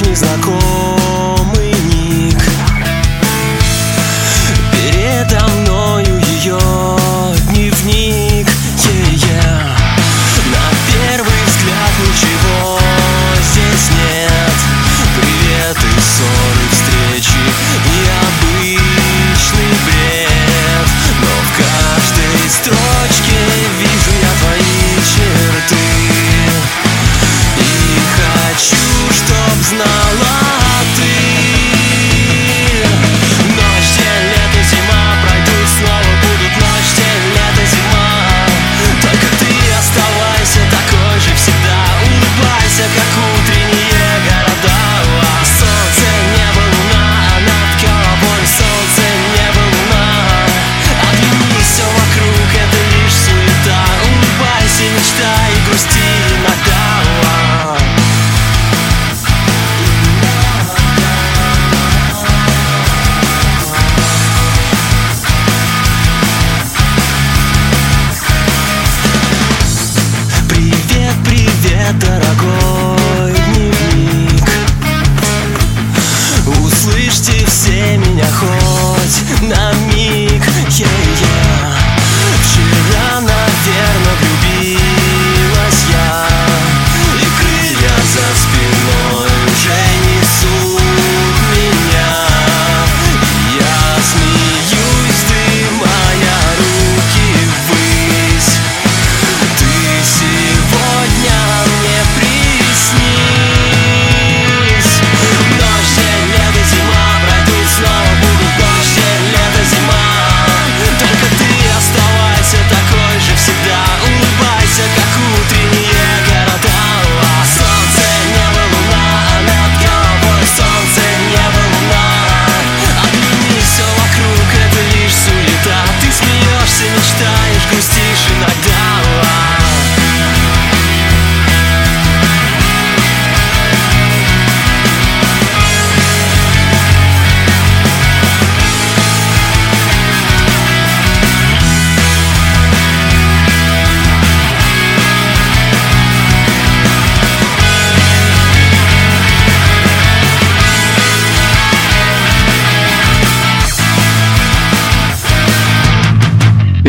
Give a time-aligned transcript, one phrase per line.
[0.00, 0.69] Вновь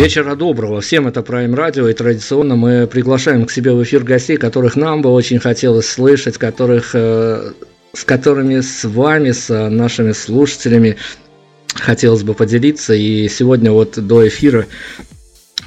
[0.01, 0.81] Вечера доброго.
[0.81, 5.03] Всем это Prime Radio, и традиционно мы приглашаем к себе в эфир гостей, которых нам
[5.03, 7.51] бы очень хотелось слышать, которых, э,
[7.93, 10.97] с которыми с вами, с э, нашими слушателями
[11.75, 12.95] хотелось бы поделиться.
[12.95, 14.65] И сегодня вот до эфира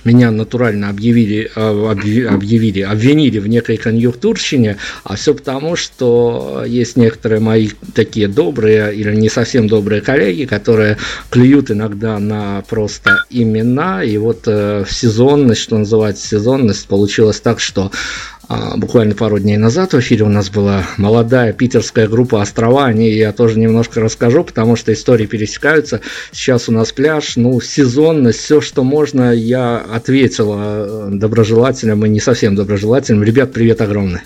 [0.05, 7.41] меня натурально объявили, объяви- объявили, обвинили в некой конъюнктурщине, а все потому, что есть некоторые
[7.41, 10.99] мои такие добрые или не совсем добрые коллеги, которые
[11.31, 17.85] клюют иногда на просто имена, и вот э, сезонность, что называется сезонность, получилось так, что
[17.85, 18.34] а,
[18.77, 22.87] Буквально пару дней назад в эфире у нас была молодая питерская группа «Острова».
[22.87, 26.01] О ней я тоже немножко расскажу, потому что истории пересекаются.
[26.33, 32.21] Сейчас у нас пляж, ну, сезонность, все, что можно, я ответила э, доброжелателям и не
[32.21, 33.23] совсем доброжелателям.
[33.23, 34.21] Ребят, привет огромный.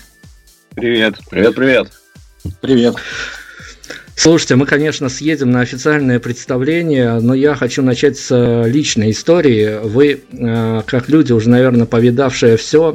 [0.75, 1.15] Привет.
[1.29, 1.87] Привет, привет.
[2.61, 2.95] Привет.
[4.21, 9.79] Слушайте, мы, конечно, съедем на официальное представление, но я хочу начать с э, личной истории.
[9.81, 12.91] Вы, э, как люди, уже, наверное, повидавшие все,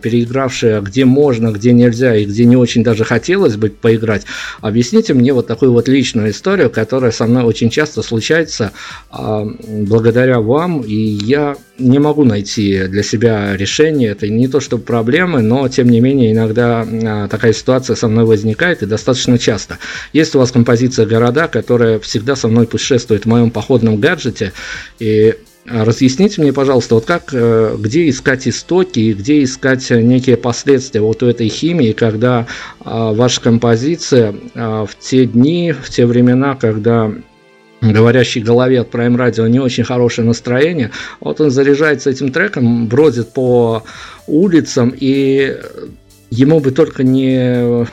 [0.00, 4.22] переигравшие где можно, где нельзя и где не очень даже хотелось бы поиграть,
[4.60, 8.70] объясните мне вот такую вот личную историю, которая со мной очень часто случается
[9.10, 14.10] а, благодаря вам, и я не могу найти для себя решение.
[14.10, 18.24] Это не то чтобы проблемы, но тем не менее иногда а, такая ситуация со мной
[18.24, 19.78] возникает и достаточно часто.
[20.12, 24.52] Есть у вас композиция «Города», которая всегда со мной путешествует в моем походном гаджете,
[24.98, 25.34] и
[25.66, 31.26] разъясните мне, пожалуйста, вот как, где искать истоки и где искать некие последствия вот у
[31.26, 32.46] этой химии, когда
[32.80, 37.12] ваша композиция в те дни, в те времена, когда
[37.80, 40.90] говорящей голове от Prime Radio не очень хорошее настроение.
[41.20, 43.84] Вот он заряжается этим треком, бродит по
[44.26, 45.56] улицам и
[46.30, 47.86] ему бы только не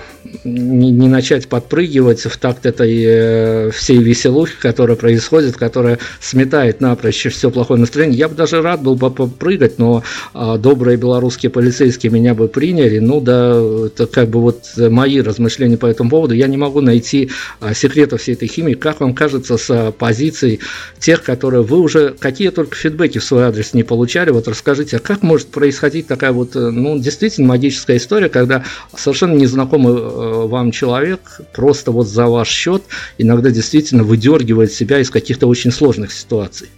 [0.45, 7.27] не, не начать подпрыгивать в такт этой э, всей веселухи, которая происходит, которая сметает напрочь
[7.30, 8.18] все плохое настроение.
[8.18, 10.03] Я бы даже рад был бы попрыгать, но
[10.33, 13.00] э, добрые белорусские полицейские меня бы приняли.
[13.00, 16.33] Ну да, это как бы вот мои размышления по этому поводу.
[16.33, 17.31] Я не могу найти
[17.62, 18.74] э, секретов всей этой химии.
[18.75, 20.59] Как вам кажется с позицией
[21.00, 24.30] тех, которые вы уже какие только фидбэки в свой адрес не получали?
[24.30, 28.63] Вот расскажите, а как может происходить такая вот, э, ну, действительно магическая история, когда
[28.95, 32.83] совершенно незнакомый Э, вам человек просто вот за ваш счет
[33.17, 36.69] иногда действительно выдергивает себя из каких-то очень сложных ситуаций.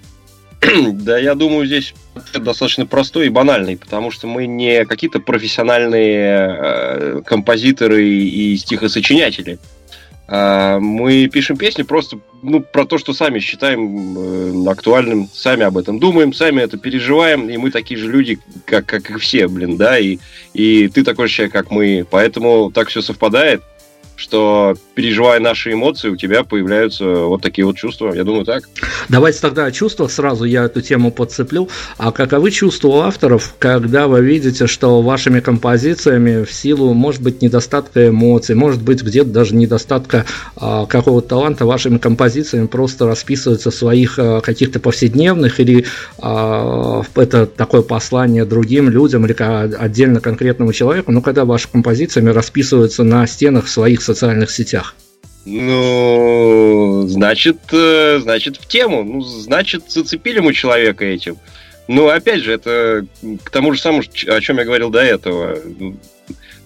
[0.93, 1.93] Да, я думаю, здесь
[2.33, 9.59] достаточно простой и банальный, потому что мы не какие-то профессиональные э, композиторы и стихосочинятели.
[10.27, 15.77] Э, мы пишем песни просто ну, про то, что сами считаем э, актуальным, сами об
[15.77, 19.77] этом думаем, сами это переживаем, и мы такие же люди, как, как и все, блин,
[19.77, 20.17] да, и,
[20.53, 23.63] и ты такой же человек, как мы, поэтому так все совпадает
[24.17, 28.13] что переживая наши эмоции, у тебя появляются вот такие вот чувства.
[28.13, 28.63] Я думаю, так.
[29.09, 31.69] Давайте тогда о чувствах сразу я эту тему подцеплю.
[31.97, 37.43] А каковы чувства у авторов, когда вы видите, что вашими композициями в силу, может быть,
[37.43, 40.25] недостатка эмоций, может быть, где-то даже недостатка
[40.55, 45.85] а, какого-то таланта, вашими композициями просто расписываются своих а, каких-то повседневных или
[46.17, 49.35] а, это такое послание другим людям или
[49.75, 54.95] отдельно конкретному человеку, но когда ваши композициями расписываются на стенах своих социальных сетях?
[55.45, 59.03] Ну, значит, э, значит, в тему.
[59.03, 61.37] Ну, значит, зацепили мы человека этим.
[61.87, 63.05] Ну, опять же, это
[63.43, 65.57] к тому же самому, о чем я говорил до этого.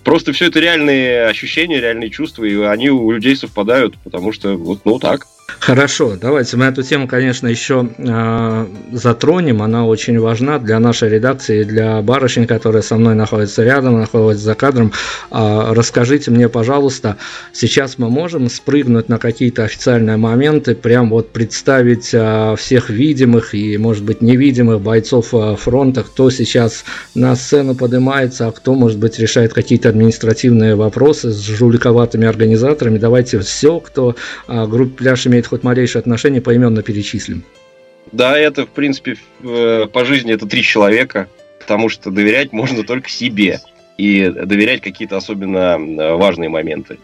[0.04, 4.80] Просто все это реальные ощущения, реальные чувства, и они у людей совпадают, потому что вот,
[4.84, 5.28] ну, так.
[5.60, 9.62] Хорошо, давайте мы эту тему, конечно, еще э, затронем.
[9.62, 14.56] Она очень важна для нашей редакции, для барышень, которые со мной находятся рядом, находятся за
[14.56, 14.92] кадром.
[15.30, 17.18] Э, расскажите мне, пожалуйста,
[17.54, 23.78] сейчас мы можем спрыгнуть на какие-то официальные моменты, прям вот представить э, всех видимых и,
[23.78, 26.84] может быть, невидимых бойцов э, фронта, кто сейчас
[27.14, 32.98] на сцену поднимается, а кто, может быть, решает какие-то административные вопросы с жуликоватыми организаторами.
[32.98, 34.16] Давайте все, кто
[34.48, 37.44] э, группе «Пляж» имеет хоть малейшее отношение, поименно перечислим.
[38.12, 41.28] Да, это, в принципе, по жизни это три человека,
[41.60, 43.60] потому что доверять можно только себе
[43.98, 45.78] и доверять какие-то особенно
[46.16, 46.98] важные моменты.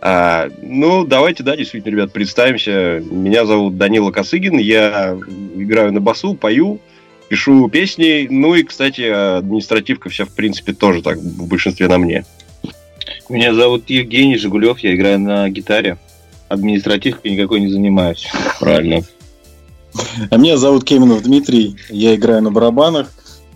[0.00, 3.02] А, ну, давайте, да, действительно, ребят, представимся.
[3.10, 5.18] Меня зовут Данила Косыгин, я
[5.54, 6.80] играю на басу, пою,
[7.28, 8.26] пишу песни.
[8.30, 12.24] Ну и, кстати, административка вся, в принципе, тоже так в большинстве на мне.
[13.28, 15.98] Меня зовут Евгений Жигулев, я играю на гитаре
[16.50, 18.26] административкой никакой не занимаюсь.
[18.58, 19.02] Правильно.
[20.30, 23.08] А меня зовут Кеменов Дмитрий, я играю на барабанах.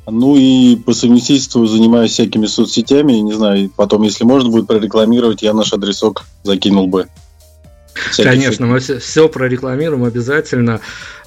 [0.06, 3.14] Ну и по совместительству занимаюсь всякими соцсетями.
[3.14, 7.08] Не знаю, потом, если можно будет прорекламировать, я наш адресок закинул бы.
[8.10, 10.80] Всяких Конечно, мы все, все прорекламируем обязательно.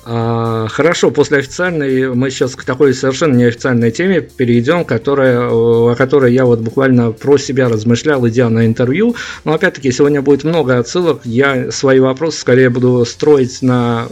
[0.10, 6.34] А, хорошо, после официальной мы сейчас к такой совершенно неофициальной теме перейдем, которая, о которой
[6.34, 9.18] я вот буквально про себя размышлял, идя на интервью.
[9.44, 11.20] Но опять-таки сегодня будет много отсылок.
[11.26, 14.08] Я свои вопросы скорее буду строить на,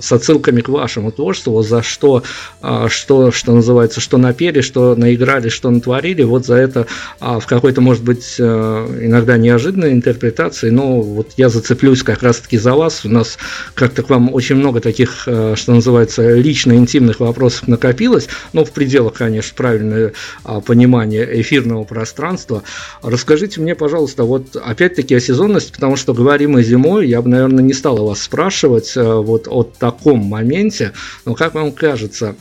[0.00, 2.22] с отсылками к вашему творчеству, за что,
[2.62, 6.22] э, что, что называется, что напели, что наиграли, что натворили.
[6.22, 6.86] Вот за это
[7.20, 10.70] э, в какой-то, может быть, иногда неожиданной интерпретации.
[10.70, 13.04] Но вот я зацеплюсь как раз-таки за вас.
[13.04, 13.36] У нас
[13.74, 18.64] как-то к вам очень много таких таких, э, что называется, лично интимных вопросов накопилось, но
[18.64, 20.12] в пределах, конечно, правильное
[20.44, 22.62] а, понимание эфирного пространства.
[23.02, 27.64] Расскажите мне, пожалуйста, вот опять-таки о сезонности, потому что говорим мы зимой, я бы, наверное,
[27.64, 30.92] не стал вас спрашивать э, вот о таком моменте,
[31.24, 32.36] но как вам кажется,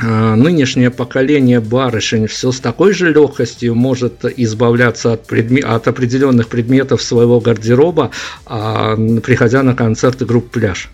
[0.00, 6.48] э, нынешнее поколение барышень все с такой же легкостью может избавляться от, предме- от определенных
[6.48, 8.10] предметов своего гардероба,
[8.46, 10.90] а, приходя на концерты группы «Пляж».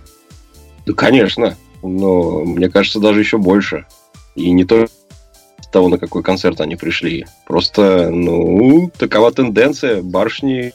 [0.86, 1.56] Да, конечно.
[1.82, 3.86] Но мне кажется, даже еще больше.
[4.34, 4.90] И не только
[5.72, 7.26] того, на какой концерт они пришли.
[7.46, 10.02] Просто, ну, такова тенденция.
[10.02, 10.72] Барышни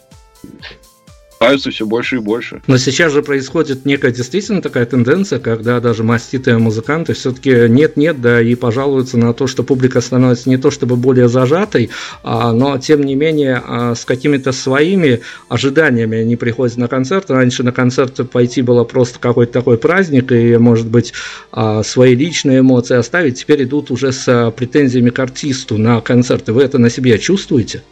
[1.40, 2.62] развиваются все больше и больше.
[2.68, 8.42] Но сейчас же происходит некая действительно такая тенденция, когда даже маститые музыканты все-таки нет-нет, да
[8.42, 11.90] и пожалуются на то, что публика становится не то чтобы более зажатой,
[12.24, 17.30] а, но тем не менее а, с какими-то своими ожиданиями они приходят на концерт.
[17.30, 21.14] Раньше на концерт пойти было просто какой-то такой праздник и, может быть,
[21.52, 23.40] а, свои личные эмоции оставить.
[23.40, 26.54] Теперь идут уже с претензиями к артисту на концерты.
[26.54, 27.84] Вы это на себе чувствуете?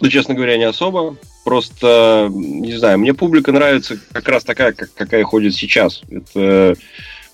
[0.00, 1.16] Ну, честно говоря, не особо.
[1.44, 6.02] Просто, не знаю, мне публика нравится как раз такая, как, какая ходит сейчас.
[6.10, 6.74] Это,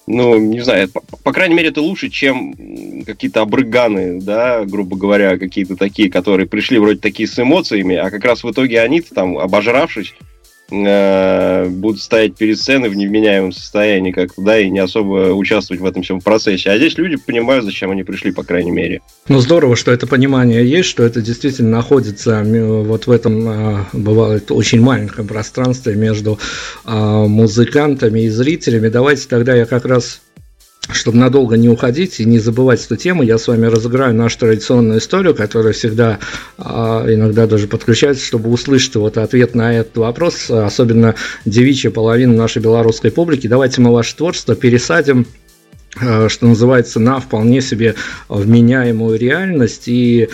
[0.07, 5.39] ну, не знаю, по, по крайней мере, это лучше, чем какие-то обрыганы, да, грубо говоря,
[5.39, 9.39] какие-то такие, которые пришли вроде такие с эмоциями, а как раз в итоге они там,
[9.39, 10.15] обожравшись,
[10.69, 15.87] Э, будут стоять перед сценой в невменяемом состоянии как-то, да, и не особо участвовать в
[15.87, 16.71] этом всем процессе.
[16.71, 19.01] А здесь люди понимают, зачем они пришли, по крайней мере.
[19.29, 24.51] Ну, здорово, что это понимание есть, что это действительно находится вот в этом, э, бывает,
[24.51, 26.39] очень маленьком пространстве между
[26.85, 28.89] э, музыкантами и зрителями.
[28.89, 30.21] Давайте тогда я как раз
[30.89, 34.99] чтобы надолго не уходить и не забывать эту тему, я с вами разыграю нашу традиционную
[34.99, 36.19] историю, которая всегда
[36.59, 41.15] а, иногда даже подключается, чтобы услышать вот ответ на этот вопрос, особенно
[41.45, 43.47] девичья половина нашей белорусской публики.
[43.47, 45.27] Давайте мы ваше творчество пересадим
[45.99, 47.95] а, что называется, на вполне себе
[48.29, 50.29] вменяемую реальность и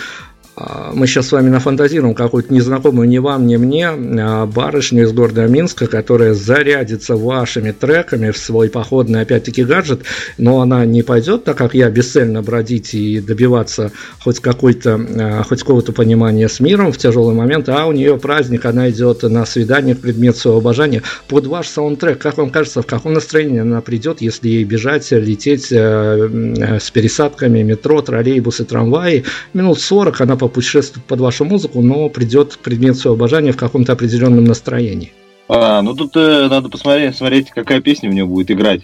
[0.55, 5.47] мы сейчас с вами нафантазируем какую-то незнакомую ни вам, ни мне а, барышню из города
[5.47, 10.01] Минска, которая зарядится вашими треками в свой походный, опять-таки, гаджет,
[10.37, 15.61] но она не пойдет, так как я, бесцельно бродить и добиваться хоть какой-то, а, хоть
[15.61, 19.95] какого-то понимания с миром в тяжелый момент, а у нее праздник, она идет на свидание,
[19.95, 22.19] предмет своего обожания, под ваш саундтрек.
[22.19, 28.01] Как вам кажется, в каком настроении она придет, если ей бежать, лететь с пересадками метро,
[28.01, 33.57] троллейбусы, трамваи, минут 40 она попутешествует под вашу музыку, но придет предмет своего обожания в
[33.57, 35.13] каком-то определенном настроении.
[35.47, 38.81] А, ну тут э, надо посмотреть, смотреть, какая песня у него будет играть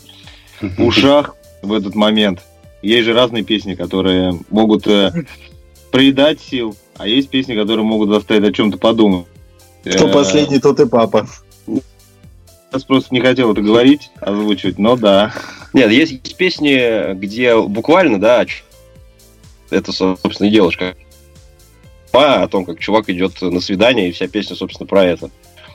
[0.61, 2.39] в ушах в этот момент.
[2.81, 5.11] Есть же разные песни, которые могут э,
[5.91, 9.25] проедать сил, а есть песни, которые могут заставить о чем-то подумать.
[9.83, 11.27] Кто э, последний, тот и папа.
[11.67, 15.33] Я просто не хотел это говорить, озвучивать, но да.
[15.73, 18.45] Нет, есть песни, где буквально, да,
[19.69, 20.95] это, собственно, и делаешь, как
[22.13, 25.29] о том, как чувак идет на свидание, и вся песня, собственно, про это.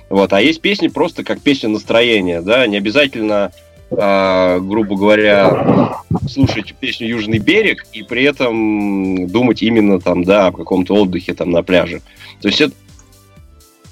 [0.08, 0.32] Вот.
[0.32, 3.52] А есть песни просто как песня настроения, да, не обязательно,
[3.90, 10.52] э, грубо говоря, слушать песню «Южный берег» и при этом думать именно там, да, о
[10.52, 12.02] каком-то отдыхе там на пляже.
[12.40, 12.74] То есть это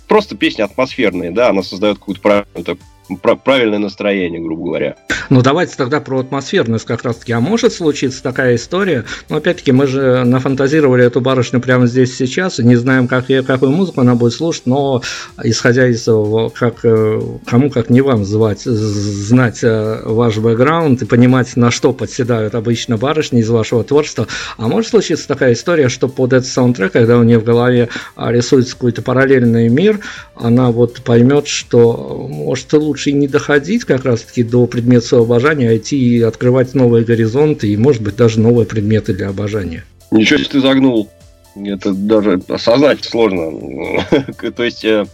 [0.09, 2.79] просто песня атмосферная, да, она создает какую-то правильную
[3.45, 4.97] правильное настроение, грубо говоря.
[5.31, 7.33] Ну, давайте тогда про атмосферность как раз-таки.
[7.33, 9.05] А может случиться такая история?
[9.29, 13.73] Но, опять-таки, мы же нафантазировали эту барышню прямо здесь сейчас, и не знаем, как, какую
[13.73, 15.03] музыку она будет слушать, но,
[15.43, 21.07] исходя из того, как, э, кому, как не вам, звать, знать э, ваш бэкграунд и
[21.07, 26.09] понимать, на что подседают обычно барышни из вашего творчества, а может случиться такая история, что
[26.09, 30.01] под этот саундтрек, когда у нее в голове а, рисуется какой-то параллельный мир,
[30.35, 35.71] она вот поймет, что, может, лучше лучше не доходить как раз-таки до предмета своего обожания,
[35.71, 39.85] а идти и открывать новые горизонты и, может быть, даже новые предметы для обожания.
[40.11, 41.11] Ничего себе ты загнул.
[41.57, 44.05] Это даже осознать сложно.
[44.57, 45.07] То есть э,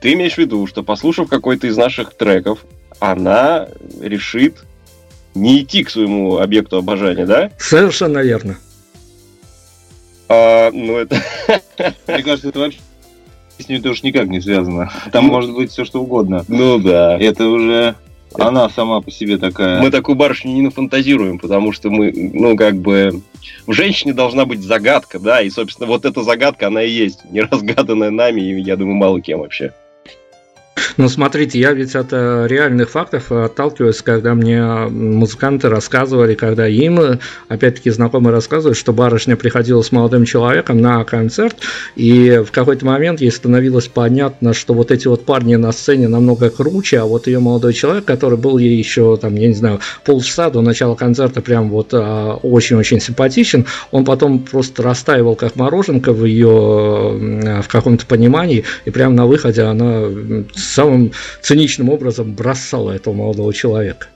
[0.00, 2.64] ты имеешь в виду, что послушав какой-то из наших треков,
[2.98, 3.68] она
[4.00, 4.56] решит
[5.36, 7.52] не идти к своему объекту обожания, да?
[7.56, 8.58] Совершенно верно.
[10.28, 11.22] А, ну это...
[12.08, 12.80] Мне кажется, это вообще
[13.62, 14.90] с ним тоже никак не связано.
[15.12, 16.44] Там ну, может быть все что угодно.
[16.48, 17.18] Ну да.
[17.18, 17.96] Это уже
[18.38, 19.80] она сама по себе такая.
[19.80, 23.20] Мы такую барышню не нафантазируем, потому что мы, ну, как бы,
[23.66, 28.10] в женщине должна быть загадка, да, и, собственно, вот эта загадка, она и есть, неразгаданная
[28.10, 29.72] нами, и, я думаю, мало кем вообще.
[30.96, 37.18] Ну, смотрите, я ведь от э, реальных фактов отталкиваюсь, когда мне музыканты рассказывали, когда им,
[37.48, 41.56] опять-таки, знакомые рассказывают, что барышня приходила с молодым человеком на концерт,
[41.96, 46.50] и в какой-то момент ей становилось понятно, что вот эти вот парни на сцене намного
[46.50, 50.50] круче, а вот ее молодой человек, который был ей еще, там, я не знаю, полчаса
[50.50, 56.24] до начала концерта прям вот а, очень-очень симпатичен, он потом просто растаивал как мороженка в
[56.24, 60.04] ее, в каком-то понимании, и прямо на выходе она
[60.72, 64.08] самым циничным образом бросала этого молодого человека.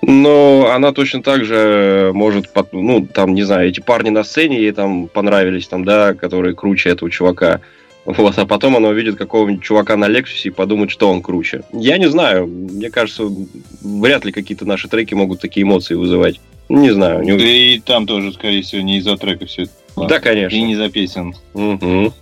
[0.00, 4.72] Но она точно так же может, ну, там, не знаю, эти парни на сцене ей
[4.72, 7.60] там понравились, там, да, которые круче этого чувака.
[8.04, 11.62] Вот, а потом она увидит какого-нибудь чувака на Лексусе и подумает, что он круче.
[11.72, 13.24] Я не знаю, мне кажется,
[13.82, 16.40] вряд ли какие-то наши треки могут такие эмоции вызывать.
[16.68, 17.22] Не знаю.
[17.22, 17.36] Не...
[17.74, 19.72] И там тоже, скорее всего, не из-за трека все это.
[20.08, 20.56] Да, конечно.
[20.56, 21.34] И не за песен.
[21.54, 22.12] Угу.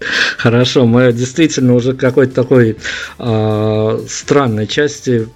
[0.38, 2.76] Хорошо, мы действительно уже какой-то такой
[3.18, 5.28] э, странной части,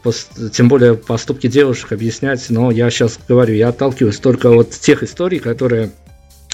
[0.52, 5.38] тем более поступки девушек объяснять, но я сейчас говорю, я отталкиваюсь только от тех историй,
[5.38, 5.92] которые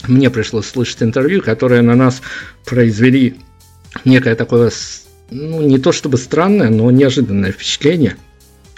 [0.06, 2.22] мне пришлось слышать интервью, которые на нас
[2.64, 3.36] произвели
[4.04, 4.70] некое такое,
[5.30, 8.16] ну, не то чтобы странное, но неожиданное впечатление–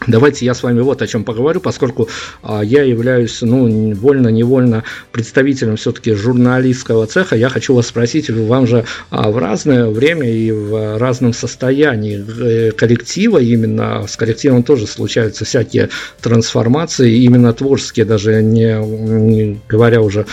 [0.06, 2.08] Давайте я с вами вот о чем поговорю, поскольку
[2.42, 7.36] а, я являюсь, ну, вольно-невольно представителем все-таки журналистского цеха.
[7.36, 12.72] Я хочу вас спросить, вам же а, в разное время и в разном состоянии э,
[12.72, 15.90] коллектива, именно с коллективом тоже случаются всякие
[16.22, 20.24] трансформации, именно творческие, даже не, не говоря уже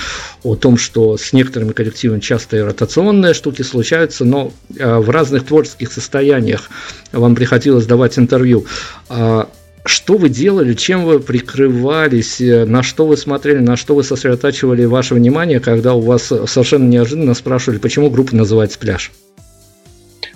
[0.44, 5.46] о том, что с некоторыми коллективами часто и ротационные штуки случаются, но а, в разных
[5.46, 6.70] творческих состояниях
[7.12, 8.66] вам приходилось давать интервью.
[9.10, 9.50] А,
[9.88, 14.86] что вы делали, чем вы прикрывались, э, на что вы смотрели, на что вы сосредотачивали
[14.86, 19.12] ваше внимание, когда у вас совершенно неожиданно спрашивали, почему группа называется «Пляж»?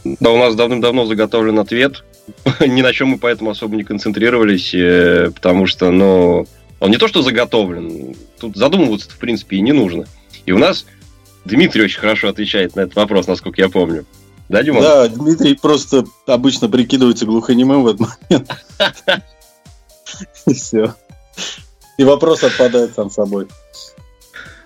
[0.04, 2.04] Да, у нас давным-давно заготовлен ответ.
[2.60, 6.48] Ни на чем мы поэтому особо не концентрировались, э, потому что, ну,
[6.80, 10.06] он не то что заготовлен, тут задумываться в принципе и не нужно.
[10.46, 10.86] И у нас
[11.46, 14.06] Дмитрий очень хорошо отвечает на этот вопрос, насколько я помню.
[14.50, 14.82] Да, Димон?
[14.82, 18.52] Да, Дмитрий просто обычно прикидывается глухонемым в этот момент.
[20.48, 20.96] И все.
[21.98, 23.48] И вопрос отпадает сам собой.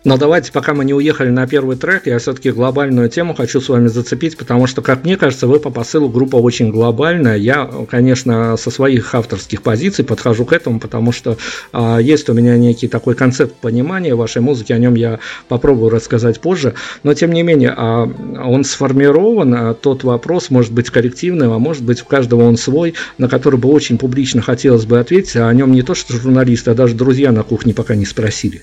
[0.06, 3.68] Но давайте, пока мы не уехали на первый трек, я все-таки глобальную тему хочу с
[3.68, 7.38] вами зацепить, потому что, как мне кажется, вы по посылу группа очень глобальная.
[7.38, 11.38] Я, конечно, со своих авторских позиций подхожу к этому, потому что
[11.74, 16.40] а, есть у меня некий такой концепт понимания вашей музыки, о нем я попробую рассказать
[16.40, 16.76] позже.
[17.02, 18.04] Но, тем не менее, а,
[18.44, 22.94] он сформирован, а, тот вопрос может быть коллективным, а может быть у каждого он свой,
[23.18, 26.70] на который бы очень публично хотелось бы ответить, а о нем не то что журналисты,
[26.70, 28.62] а даже друзья на кухне пока не спросили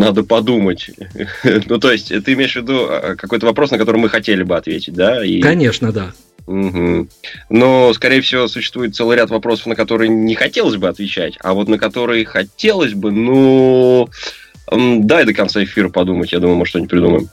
[0.00, 0.90] надо подумать.
[1.44, 4.56] ну, то есть, ты имеешь в виду а, какой-то вопрос, на который мы хотели бы
[4.56, 5.24] ответить, да?
[5.24, 5.40] И...
[5.40, 6.12] Конечно, да.
[6.46, 7.08] Угу.
[7.50, 11.68] Но, скорее всего, существует целый ряд вопросов, на которые не хотелось бы отвечать, а вот
[11.68, 14.08] на которые хотелось бы, ну,
[14.70, 17.28] дай до конца эфира подумать, я думаю, мы что-нибудь придумаем.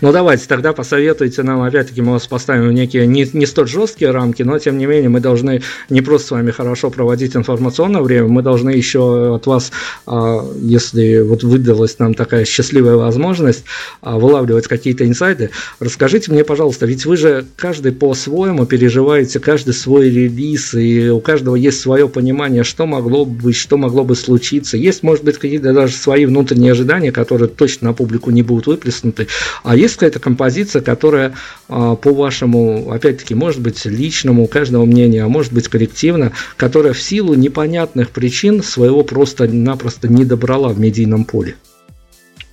[0.00, 4.10] Ну давайте тогда посоветуйте нам, опять-таки мы вас поставим в некие не, не столь жесткие
[4.10, 8.28] рамки, но тем не менее мы должны не просто с вами хорошо проводить информационное время,
[8.28, 9.72] мы должны еще от вас,
[10.06, 13.64] а, если вот выдалась нам такая счастливая возможность
[14.02, 15.50] а, вылавливать какие-то инсайды,
[15.80, 21.56] расскажите мне, пожалуйста, ведь вы же каждый по-своему переживаете каждый свой релиз, и у каждого
[21.56, 24.76] есть свое понимание, что могло бы, что могло бы случиться.
[24.76, 29.28] Есть, может быть, какие-то даже свои внутренние ожидания, которые точно на публику не будут выплеснуты,
[29.64, 31.34] а есть какая-то композиция, которая,
[31.68, 36.92] а, по вашему, опять-таки, может быть, личному, у каждого мнения, а может быть, коллективно, которая
[36.92, 41.56] в силу непонятных причин своего просто-напросто не добрала в медийном поле?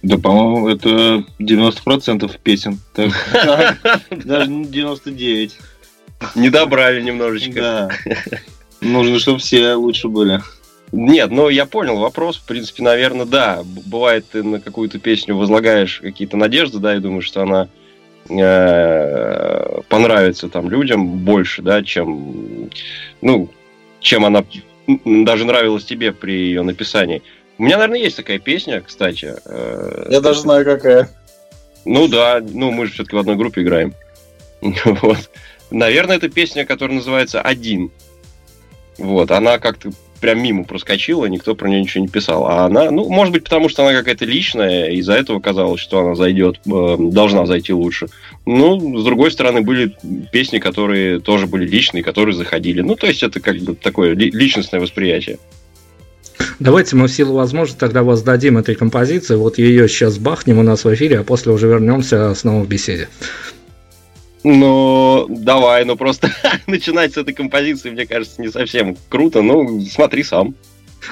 [0.02, 2.80] Да, по-моему, это 90% песен.
[2.96, 5.58] Даже 99.
[6.36, 7.54] Не добрали немножечко.
[7.54, 7.90] Да.
[8.80, 10.42] Нужно, чтобы все лучше были.
[10.92, 12.38] Нет, ну я понял вопрос.
[12.38, 13.62] В принципе, наверное, да.
[13.64, 17.70] Бывает, ты на какую-то песню возлагаешь какие-то надежды, да, и думаешь, что она
[18.30, 22.70] э, понравится там людям больше, да, чем,
[23.22, 23.50] ну,
[24.00, 24.44] чем она
[25.06, 27.24] даже нравилась тебе при ее написании.
[27.58, 29.36] У меня, наверное, есть такая песня, кстати.
[29.46, 31.10] Э, я даже знаю, какая.
[31.86, 33.94] Ну да, ну мы же все-таки в одной группе играем.
[34.62, 35.30] вот.
[35.70, 37.92] Наверное, это песня, которая называется «Один».
[38.98, 39.92] Вот, она как-то
[40.22, 42.46] прям мимо проскочила, никто про нее ничего не писал.
[42.46, 46.16] А она, ну, может быть, потому что она какая-то личная, из-за этого казалось, что она
[46.16, 48.08] зайдет, э, должна зайти лучше.
[48.46, 49.96] Ну, с другой стороны, были
[50.32, 52.82] песни, которые тоже были личные, которые заходили.
[52.82, 55.40] Ну, то есть это как бы такое личностное восприятие.
[56.60, 59.36] Давайте мы в силу возможности тогда воздадим этой композиции.
[59.36, 63.10] Вот ее сейчас бахнем у нас в эфире, а после уже вернемся снова в беседе.
[64.44, 66.32] Ну, давай, ну просто
[66.68, 69.42] начинать с этой композиции, мне кажется, не совсем круто.
[69.42, 70.56] Ну, смотри сам.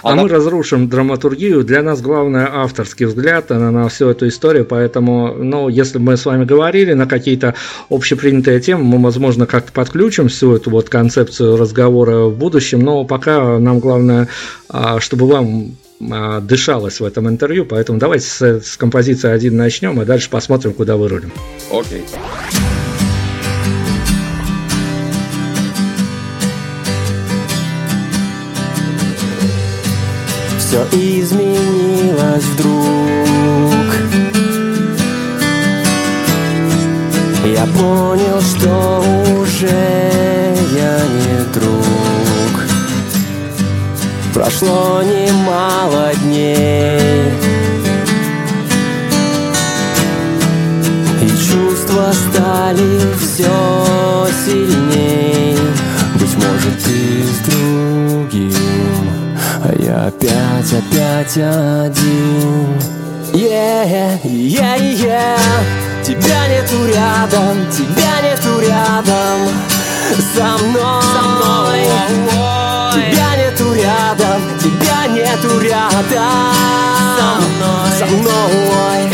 [0.04, 0.24] А Она...
[0.24, 1.64] мы разрушим драматургию.
[1.64, 4.66] Для нас главное авторский взгляд на, на всю эту историю.
[4.66, 7.56] Поэтому, ну, если мы с вами говорили на какие-то
[7.90, 12.82] общепринятые темы, мы, возможно, как-то подключим всю эту вот концепцию разговора в будущем.
[12.82, 14.28] Но пока нам главное,
[14.70, 15.78] а, чтобы вам
[16.12, 17.66] а, дышалось в этом интервью.
[17.66, 21.32] Поэтому давайте с, с композиции один начнем, а дальше посмотрим, куда вырулим.
[21.72, 22.02] Окей.
[22.02, 22.69] Okay.
[30.70, 33.88] Все изменилось вдруг.
[37.44, 39.04] Я понял, что
[39.42, 39.68] уже
[40.76, 42.68] я не друг.
[44.32, 47.32] Прошло немало дней.
[51.24, 55.58] И чувства стали все сильней.
[56.14, 58.79] Быть может ты с другим
[59.62, 62.80] А я опять, опять один.
[63.34, 65.38] Yeah, yeah, yeah.
[66.02, 69.50] Тебя нету рядом, тебя нету рядом.
[70.34, 71.84] Со мной, со мной.
[72.94, 76.54] Тебя нету рядом, тебя нету рядом.
[77.18, 79.10] Со мной, со мной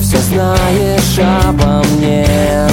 [0.00, 2.71] Все знаешь обо мне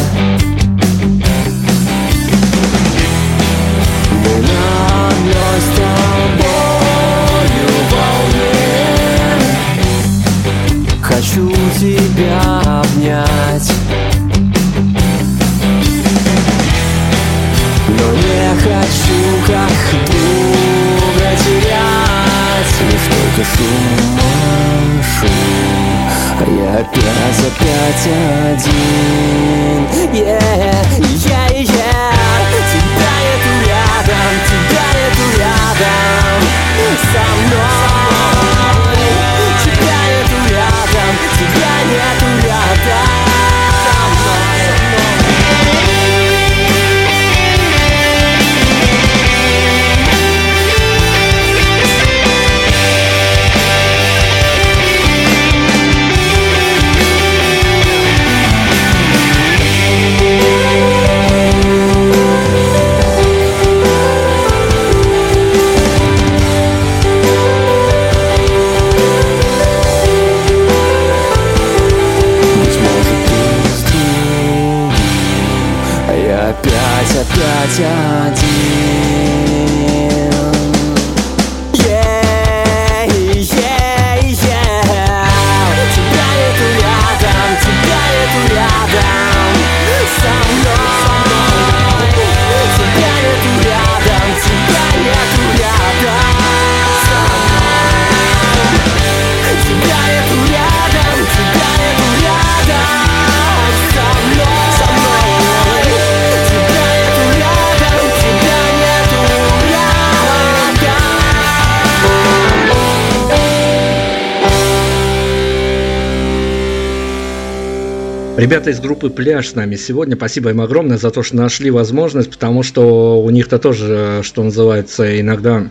[118.40, 120.16] Ребята из группы «Пляж» с нами сегодня.
[120.16, 125.20] Спасибо им огромное за то, что нашли возможность, потому что у них-то тоже, что называется,
[125.20, 125.70] иногда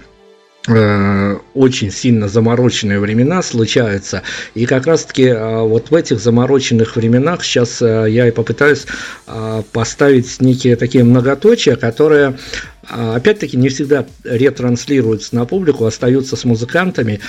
[0.68, 4.22] э, очень сильно замороченные времена случаются.
[4.54, 8.84] И как раз-таки э, вот в этих замороченных временах сейчас э, я и попытаюсь
[9.26, 12.36] э, поставить некие такие многоточия, которые
[12.82, 17.20] э, опять-таки не всегда ретранслируются на публику, остаются с музыкантами.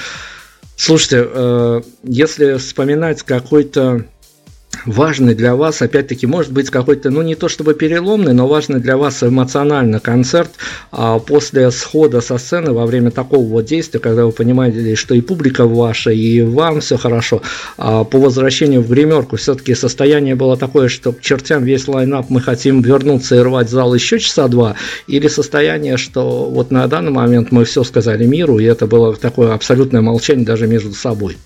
[0.76, 4.04] Слушайте, э, если вспоминать какой-то
[4.86, 8.98] важный для вас, опять-таки, может быть какой-то, ну не то чтобы переломный, но важный для
[8.98, 10.52] вас эмоционально концерт
[10.92, 15.22] а, после схода со сцены во время такого вот действия, когда вы понимаете, что и
[15.22, 17.42] публика ваша, и вам все хорошо,
[17.78, 22.42] а, по возвращению в гримерку все-таки состояние было такое, что к чертям весь лайнап мы
[22.42, 24.76] хотим вернуться и рвать зал еще часа два,
[25.08, 29.54] или состояние, что вот на данный момент мы все сказали миру, и это было такое
[29.54, 31.38] абсолютное молчание даже между собой.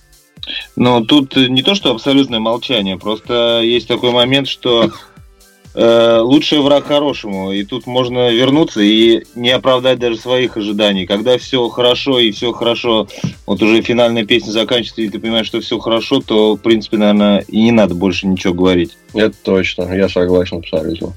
[0.75, 4.91] Но тут не то, что абсолютное молчание, просто есть такой момент, что
[5.73, 11.05] э, лучший враг хорошему, и тут можно вернуться и не оправдать даже своих ожиданий.
[11.05, 13.07] Когда все хорошо и все хорошо,
[13.45, 17.39] вот уже финальная песня заканчивается, и ты понимаешь, что все хорошо, то, в принципе, наверное,
[17.47, 18.97] и не надо больше ничего говорить.
[19.13, 21.13] Это точно, я согласен абсолютно.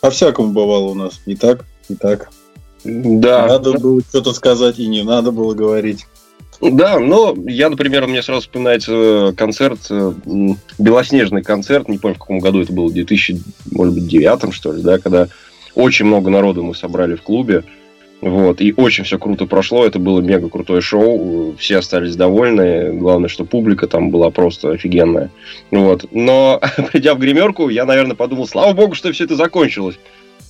[0.00, 1.20] По-всякому бывало у нас.
[1.26, 2.30] И так, и так.
[2.84, 6.06] Да, Надо было что-то сказать, и не надо было говорить.
[6.62, 10.12] Да, но я, например, мне сразу вспоминается концерт, э,
[10.78, 15.26] белоснежный концерт, не помню, в каком году это было, в 2009, что ли, да, когда
[15.74, 17.64] очень много народу мы собрали в клубе,
[18.20, 23.28] вот, и очень все круто прошло, это было мега крутое шоу, все остались довольны, главное,
[23.28, 25.30] что публика там была просто офигенная,
[25.72, 26.60] вот, но
[26.92, 29.98] придя в гримерку, я, наверное, подумал, слава богу, что все это закончилось,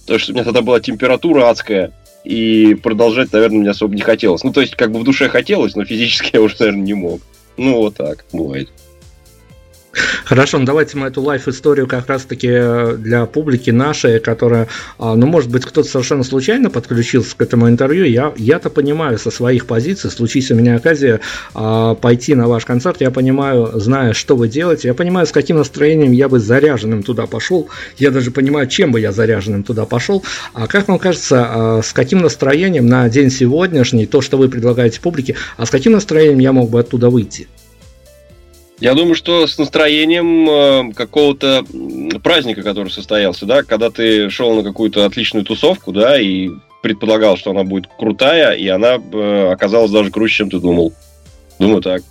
[0.02, 1.92] потому что у меня тогда была температура адская,
[2.24, 4.44] и продолжать, наверное, мне особо не хотелось.
[4.44, 7.20] Ну, то есть, как бы в душе хотелось, но физически я уже, наверное, не мог.
[7.56, 8.70] Ну, вот так бывает.
[10.24, 15.26] Хорошо, ну давайте мы эту лайф-историю как раз-таки э, для публики нашей, которая, а, ну,
[15.26, 20.10] может быть, кто-то совершенно случайно подключился к этому интервью, я, я-то понимаю со своих позиций,
[20.10, 21.20] случись у меня оказия
[21.54, 25.58] а, пойти на ваш концерт, я понимаю, зная, что вы делаете, я понимаю, с каким
[25.58, 30.24] настроением я бы заряженным туда пошел, я даже понимаю, чем бы я заряженным туда пошел,
[30.54, 35.00] а как вам кажется, а, с каким настроением на день сегодняшний, то, что вы предлагаете
[35.00, 37.48] публике, а с каким настроением я мог бы оттуда выйти?
[38.82, 41.64] Я думаю, что с настроением э, какого-то
[42.20, 46.50] праздника, который состоялся, да, когда ты шел на какую-то отличную тусовку, да, и
[46.82, 50.92] предполагал, что она будет крутая, и она э, оказалась даже круче, чем ты думал.
[51.60, 52.02] Думаю так.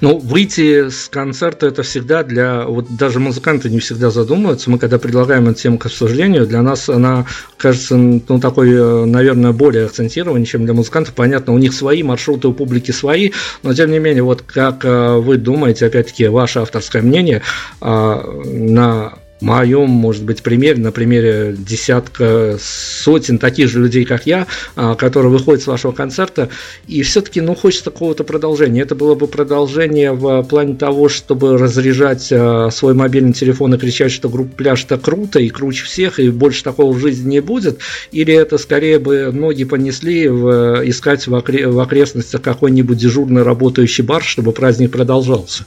[0.00, 2.64] Ну, выйти с концерта это всегда для...
[2.64, 4.70] Вот даже музыканты не всегда задумываются.
[4.70, 7.26] Мы когда предлагаем эту тему к обсуждению, для нас она
[7.56, 11.14] кажется, ну, такой, э, наверное, более акцентированной, чем для музыкантов.
[11.14, 15.16] Понятно, у них свои маршруты, у публики свои, но тем не менее, вот как э,
[15.16, 17.42] вы думаете, опять-таки, ваше авторское мнение
[17.80, 24.46] а, на моем, может быть, примере, на примере десятка, сотен таких же людей, как я,
[24.76, 26.48] а, которые выходят с вашего концерта,
[26.86, 28.82] и все-таки, ну, хочется какого-то продолжения.
[28.82, 34.12] Это было бы продолжение в плане того, чтобы разряжать а, свой мобильный телефон и кричать,
[34.12, 37.78] что группа «Пляж» это круто и круче всех, и больше такого в жизни не будет,
[38.12, 44.04] или это скорее бы ноги понесли в, искать в, окре- в окрестностях какой-нибудь дежурный работающий
[44.04, 45.64] бар, чтобы праздник продолжался?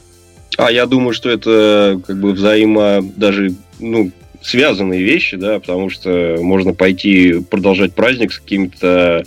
[0.57, 4.11] А я думаю, что это как бы взаимо даже ну,
[4.41, 9.23] связанные вещи, да, потому что можно пойти продолжать праздник с какими-то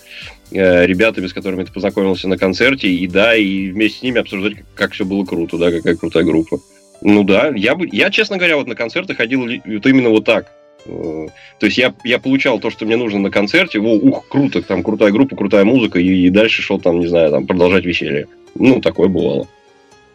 [0.51, 4.55] э, ребятами, с которыми ты познакомился на концерте, и да, и вместе с ними обсуждать,
[4.55, 6.59] как, как все было круто, да, какая крутая группа.
[7.01, 10.53] Ну да, я бы, я, честно говоря, вот на концерты ходил вот именно вот так.
[10.87, 14.63] Э, то есть я, я получал то, что мне нужно на концерте, о, ух, круто,
[14.63, 18.27] там крутая группа, крутая музыка, и, и дальше шел там, не знаю, там продолжать веселье.
[18.57, 19.49] Ну, такое бывало.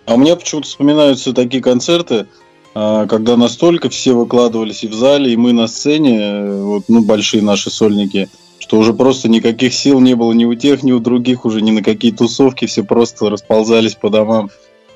[0.09, 2.25] А у меня почему-то вспоминаются такие концерты,
[2.73, 7.43] а, когда настолько все выкладывались и в зале, и мы на сцене, вот, ну, большие
[7.43, 11.45] наши сольники, что уже просто никаких сил не было ни у тех, ни у других,
[11.45, 14.49] уже ни на какие тусовки, все просто расползались по домам,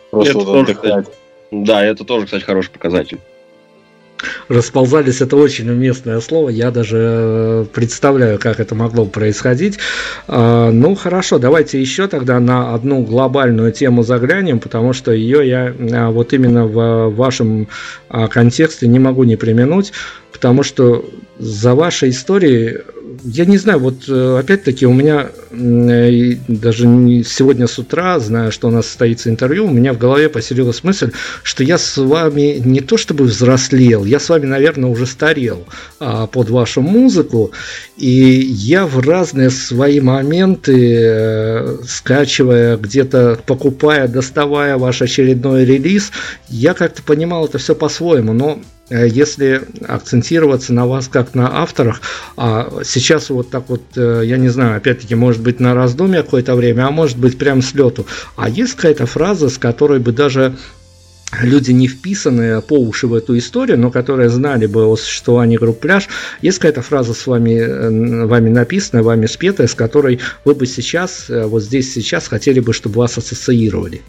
[0.10, 1.08] просто Это вот тоже, отдыхать.
[1.52, 3.20] Да, это тоже, кстати, хороший показатель.
[4.48, 9.80] Расползались, это очень уместное слово, я даже э, представляю, как это могло происходить.
[10.28, 15.74] А, Ну, хорошо, давайте еще тогда на одну глобальную тему заглянем, потому что ее я
[15.94, 17.68] а, вот именно в вашем
[18.10, 19.94] а, контексте не могу не применуть,
[20.32, 21.06] потому что
[21.40, 22.80] за вашей историей
[23.24, 26.84] я не знаю, вот э, опять-таки у меня э, даже
[27.24, 31.12] сегодня с утра, зная, что у нас состоится интервью, у меня в голове поселилась мысль,
[31.42, 35.66] что я с вами не то чтобы взрослел, я с вами, наверное, уже старел
[36.00, 37.52] а, под вашу музыку,
[37.98, 46.12] и я в разные свои моменты, э, скачивая, где-то покупая, доставая ваш очередной релиз,
[46.50, 52.02] я как-то понимал это все по-своему, но если акцентироваться на вас как на авторах,
[52.36, 56.56] а сейчас вот так вот, э, я не знаю, опять-таки, может быть, на раздумье какое-то
[56.56, 58.06] время, а может быть, прям с лету.
[58.36, 60.56] А есть какая-то фраза, с которой бы даже
[61.42, 65.80] люди, не вписанные по уши в эту историю, но которые знали бы о существовании групп
[65.80, 66.10] «Пляж»,
[66.42, 71.28] есть какая-то фраза с вами, э, вами написанная, вами спетая, с которой вы бы сейчас,
[71.30, 74.02] вот здесь сейчас хотели бы, чтобы вас ассоциировали?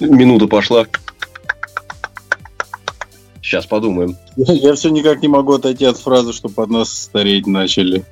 [0.00, 0.86] Минута пошла.
[3.46, 4.16] Сейчас подумаем.
[4.36, 8.04] Я, все никак не могу отойти от фразы, что под нас стареть начали.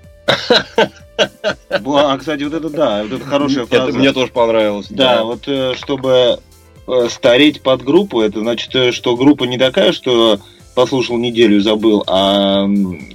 [1.17, 3.89] А, кстати, вот это да, вот это хорошая фраза.
[3.89, 4.87] Это мне тоже понравилось.
[4.91, 6.39] Да, вот э, чтобы
[6.87, 10.39] э, стареть под группу, это значит, э, что группа не такая, что
[10.75, 12.67] послушал неделю и забыл, а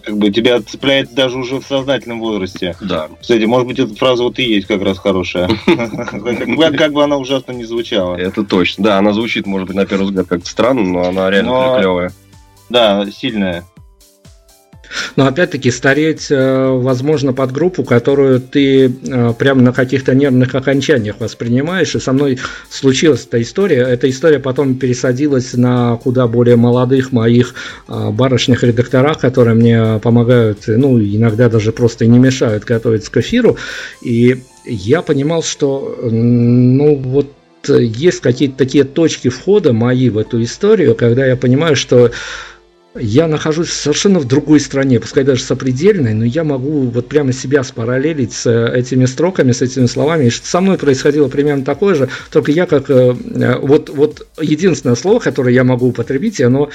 [0.04, 2.76] как бы тебя цепляет даже уже в сознательном возрасте.
[2.82, 3.10] Да.
[3.22, 5.50] Кстати, может быть, эта фраза вот и есть как раз хорошая.
[6.80, 8.16] Как бы она ужасно не звучала.
[8.16, 8.84] Это точно.
[8.84, 12.14] Да, она звучит, может быть, на первый взгляд как-то странно, но она реально клевая.
[12.70, 13.66] Да, сильная.
[15.16, 21.16] Но опять-таки стареть э, возможно под группу, которую ты э, прямо на каких-то нервных окончаниях
[21.20, 21.96] воспринимаешь.
[21.96, 23.82] И со мной случилась эта история.
[23.82, 27.56] Эта история потом пересадилась на куда более молодых моих
[27.88, 33.58] э, барышних редакторах, которые мне помогают, ну, иногда даже просто не мешают готовиться к эфиру.
[34.02, 37.34] И я понимал, что, ну, вот
[37.68, 42.12] есть какие-то такие точки входа мои в эту историю, когда я понимаю, что
[42.96, 47.64] я нахожусь совершенно в другой стране, пускай даже сопредельной, но я могу вот прямо себя
[47.64, 50.26] спараллелить с э, этими строками, с этими словами.
[50.26, 52.90] И со мной происходило примерно такое же, только я как...
[52.90, 56.70] Э, э, вот, вот единственное слово, которое я могу употребить, оно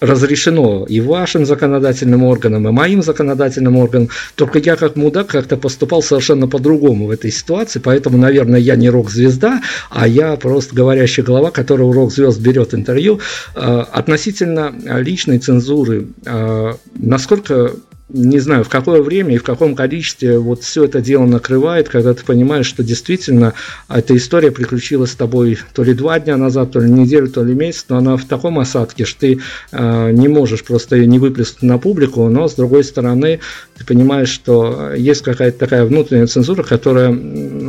[0.00, 4.08] разрешено и вашим законодательным органам, и моим законодательным органам.
[4.34, 8.88] Только я как мудак как-то поступал совершенно по-другому в этой ситуации, поэтому, наверное, я не
[8.88, 9.60] рок-звезда,
[9.90, 13.20] а я просто говорящая голова, которая у рок-звезд берет интервью.
[13.54, 17.72] Э, относительно личной цензуры, э, насколько
[18.12, 22.14] не знаю, в какое время и в каком количестве вот все это дело накрывает, когда
[22.14, 23.54] ты понимаешь, что действительно
[23.88, 27.54] эта история приключилась с тобой то ли два дня назад, то ли неделю, то ли
[27.54, 29.40] месяц, но она в таком осадке, что ты
[29.72, 33.40] э, не можешь просто ее не выплеснуть на публику, но с другой стороны
[33.78, 37.16] ты понимаешь, что есть какая-то такая внутренняя цензура, которая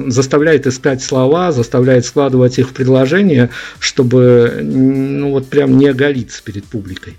[0.07, 3.49] заставляет искать слова, заставляет складывать их в предложения,
[3.79, 7.17] чтобы ну вот прям не оголиться перед публикой.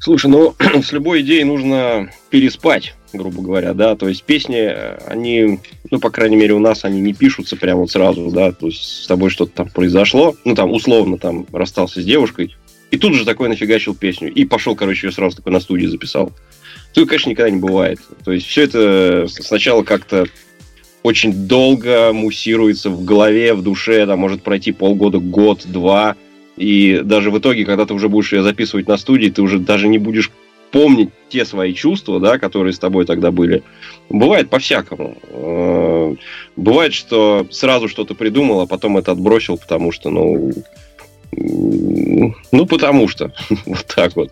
[0.00, 4.72] Слушай, ну с любой идеей нужно переспать, грубо говоря, да, то есть песни,
[5.06, 5.60] они,
[5.90, 9.02] ну, по крайней мере, у нас они не пишутся прямо вот сразу, да, то есть
[9.04, 12.56] с тобой что-то там произошло, ну, там, условно, там, расстался с девушкой,
[12.90, 16.32] и тут же такой нафигачил песню, и пошел, короче, ее сразу такой на студии записал.
[16.94, 18.00] Тут, конечно, никогда не бывает.
[18.24, 20.26] То есть все это сначала как-то
[21.02, 26.16] очень долго муссируется в голове, в душе, там может пройти полгода, год, два,
[26.60, 29.88] и даже в итоге, когда ты уже будешь ее записывать на студии, ты уже даже
[29.88, 30.30] не будешь
[30.70, 33.62] помнить те свои чувства, да, которые с тобой тогда были.
[34.10, 35.16] Бывает по-всякому.
[35.30, 36.14] Э,
[36.56, 40.52] бывает, что сразу что-то придумал, а потом это отбросил, потому что, ну,
[41.32, 43.32] ну, потому что.
[43.64, 44.30] Вот так вот.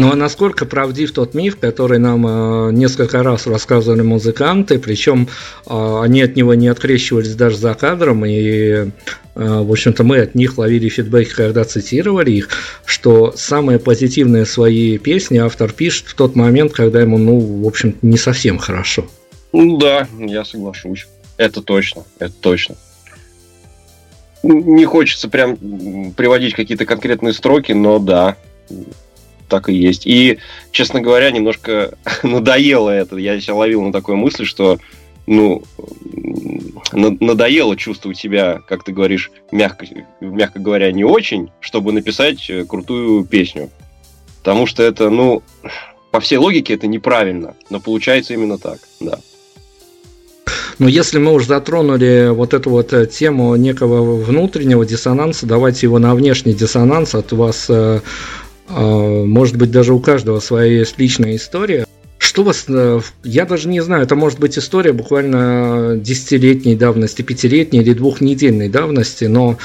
[0.00, 5.28] Ну а насколько правдив тот миф, который нам э, несколько раз рассказывали музыканты, причем
[5.66, 8.88] э, они от него не открещивались даже за кадром, и, э,
[9.34, 12.48] в общем-то, мы от них ловили фидбэк, когда цитировали их,
[12.86, 17.94] что самые позитивные свои песни автор пишет в тот момент, когда ему, ну, в общем
[18.00, 19.06] не совсем хорошо.
[19.52, 21.08] Ну да, я соглашусь.
[21.36, 22.76] Это точно, это точно
[24.42, 25.58] не хочется прям
[26.16, 28.38] приводить какие-то конкретные строки, но да,
[29.50, 30.06] так и есть.
[30.06, 30.38] И,
[30.72, 33.16] честно говоря, немножко надоело это.
[33.16, 34.78] Я себя ловил на такой мысли, что
[35.26, 35.62] ну,
[36.92, 39.86] надоело чувствовать себя, как ты говоришь, мягко,
[40.20, 43.70] мягко говоря, не очень, чтобы написать э, крутую песню.
[44.38, 45.42] Потому что это, ну,
[46.10, 49.20] по всей логике это неправильно, но получается именно так, да.
[50.80, 55.98] Но если мы уже затронули вот эту вот э, тему некого внутреннего диссонанса, давайте его
[55.98, 58.00] на внешний диссонанс от вас э,
[58.70, 61.86] может быть, даже у каждого своя есть личная история.
[62.18, 67.80] Что вас, э, я даже не знаю, это может быть история буквально десятилетней давности, пятилетней
[67.80, 69.56] или двухнедельной давности, но а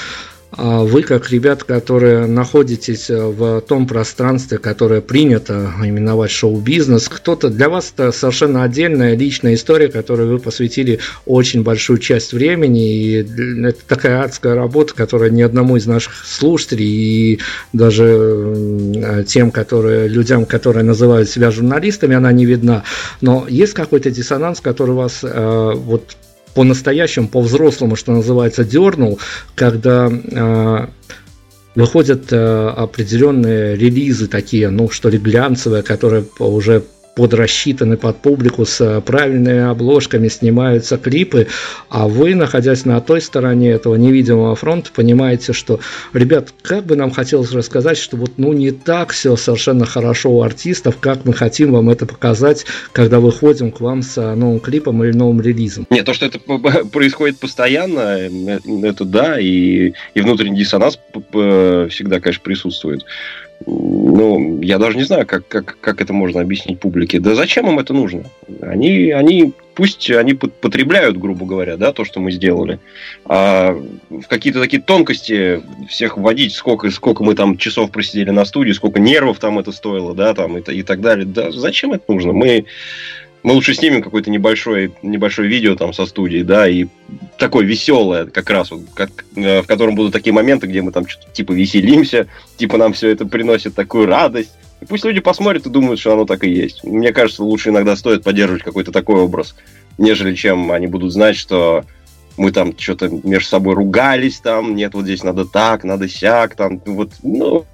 [0.58, 7.70] вы, как ребята, которые находитесь э, в том пространстве, которое принято именовать шоу-бизнес, кто-то для
[7.70, 13.80] вас это совершенно отдельная личная история, которой вы посвятили очень большую часть времени, и это
[13.88, 17.40] такая адская работа, которая ни одному из наших слушателей и
[17.74, 22.84] даже тем, которые, людям, которые называют себя журналистами, она не видна.
[23.22, 26.16] Но есть какой-то диссонанс, который вас э, вот
[26.56, 29.20] по-настоящему, по-взрослому, что называется, дернул,
[29.56, 30.88] когда э,
[31.76, 36.84] выходят э, определенные релизы такие, ну что ли, глянцевые, которые уже
[37.16, 41.48] подрасчитаны под публику с э, правильными обложками, снимаются клипы,
[41.90, 45.80] а вы, находясь на той стороне этого невидимого фронта, понимаете, что,
[46.14, 50.42] ребят, как бы нам хотелось рассказать, что вот ну не так все совершенно хорошо у
[50.42, 55.04] артистов, как мы хотим вам это показать, когда выходим к вам с э, новым клипом
[55.04, 55.88] или новым релизом.
[55.90, 56.40] Нет, то, что это
[56.92, 58.30] происходит постоянно, э,
[58.84, 61.00] это да, и, и внутренний диссонанс
[61.32, 63.06] всегда, конечно, присутствует
[63.66, 67.20] ну, я даже не знаю, как, как, как это можно объяснить публике.
[67.20, 68.24] Да зачем им это нужно?
[68.62, 72.80] Они, они пусть они потребляют, грубо говоря, да, то, что мы сделали.
[73.26, 73.72] А
[74.10, 79.00] в какие-то такие тонкости всех вводить, сколько, сколько мы там часов просидели на студии, сколько
[79.00, 81.26] нервов там это стоило, да, там и, и так далее.
[81.26, 82.34] Да, зачем это нужно?
[82.34, 82.66] Мы
[83.46, 86.88] мы лучше снимем какое-то небольшое, небольшое видео там со студии, да, и
[87.38, 91.08] такое веселое как раз, вот, как, э, в котором будут такие моменты, где мы там
[91.08, 92.26] что-то типа веселимся,
[92.58, 94.50] типа нам все это приносит такую радость.
[94.82, 96.84] И пусть люди посмотрят и думают, что оно так и есть.
[96.84, 99.56] Мне кажется, лучше иногда стоит поддерживать какой-то такой образ,
[100.00, 101.86] нежели чем они будут знать, что
[102.38, 106.82] мы там что-то между собой ругались, там, нет, вот здесь надо так, надо сяк, там,
[106.84, 107.68] вот, ну,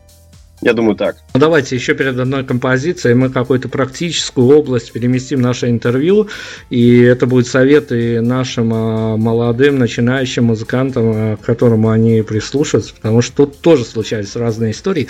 [0.61, 1.17] я думаю, так.
[1.33, 6.27] Ну, давайте еще перед одной композицией мы какую-то практическую область переместим наше интервью,
[6.69, 13.23] и это будет советы нашим а, молодым начинающим музыкантам, а, к которому они прислушаются, потому
[13.23, 15.07] что тут тоже случались разные истории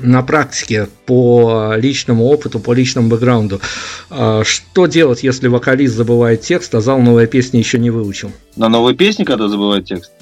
[0.00, 3.60] на практике по личному опыту, по личному бэкграунду.
[4.08, 8.32] А, что делать, если вокалист забывает текст, а зал новой песни еще не выучил?
[8.56, 10.12] На новой песне, когда забывает текст?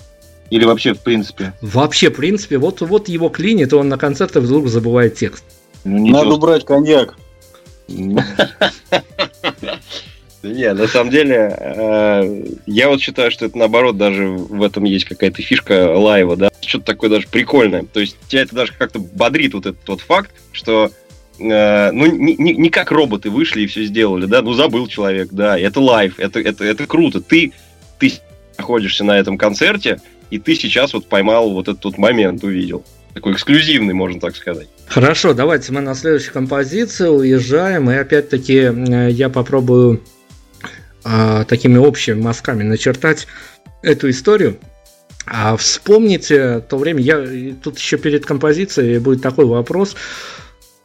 [0.50, 1.52] Или вообще в принципе?
[1.60, 5.44] Вообще, в принципе, вот, вот его клинит, он на концертах вдруг забывает текст.
[5.84, 7.16] Ну, Надо убрать коньяк.
[10.44, 15.06] Не, на самом деле, э, я вот считаю, что это наоборот, даже в этом есть
[15.06, 17.84] какая-то фишка лайва, да, что-то такое даже прикольное.
[17.90, 20.90] То есть тебя это даже как-то бодрит вот этот вот факт, что
[21.38, 25.30] э, ну, не, не, не как роботы вышли и все сделали, да, ну, забыл человек,
[25.32, 27.22] да, это live, это, это, это круто.
[27.22, 27.52] Ты,
[27.98, 28.12] ты
[28.58, 30.00] находишься на этом концерте,
[30.30, 32.84] и ты сейчас вот поймал вот этот вот момент, увидел.
[33.12, 34.68] Такой эксклюзивный, можно так сказать.
[34.86, 40.02] Хорошо, давайте мы на следующую композицию уезжаем, и опять-таки э, я попробую
[41.04, 43.26] а, такими общими мазками начертать
[43.82, 44.58] эту историю.
[45.26, 49.96] А вспомните то время, я тут еще перед композицией будет такой вопрос.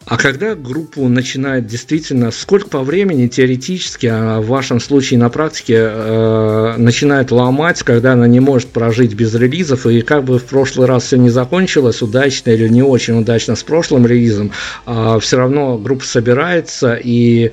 [0.06, 5.76] А когда группу начинает действительно, сколько по времени теоретически, а в вашем случае на практике,
[5.78, 10.88] э, начинает ломать, когда она не может прожить без релизов, и как бы в прошлый
[10.88, 14.52] раз все не закончилось, удачно или не очень удачно с прошлым релизом,
[14.88, 17.52] э, все равно группа собирается и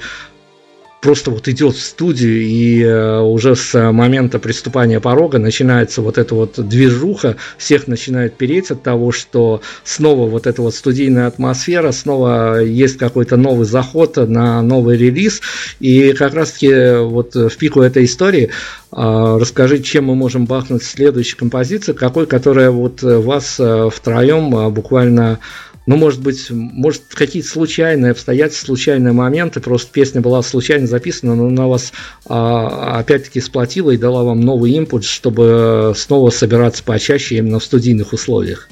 [1.01, 6.35] просто вот идет в студию, и э, уже с момента приступания порога начинается вот эта
[6.35, 12.61] вот движуха, всех начинает переть от того, что снова вот эта вот студийная атмосфера, снова
[12.61, 15.41] есть какой-то новый заход на новый релиз,
[15.81, 18.51] и как раз-таки вот в пику этой истории
[18.93, 25.39] э, расскажи, чем мы можем бахнуть следующей композиции, какой, которая вот вас э, втроем буквально
[25.87, 31.47] ну, может быть, может, какие-то случайные обстоятельства, случайные моменты, просто песня была случайно записана, но
[31.47, 31.93] она вас
[32.27, 38.13] а, опять-таки сплотила и дала вам новый импульс, чтобы снова собираться почаще именно в студийных
[38.13, 38.69] условиях.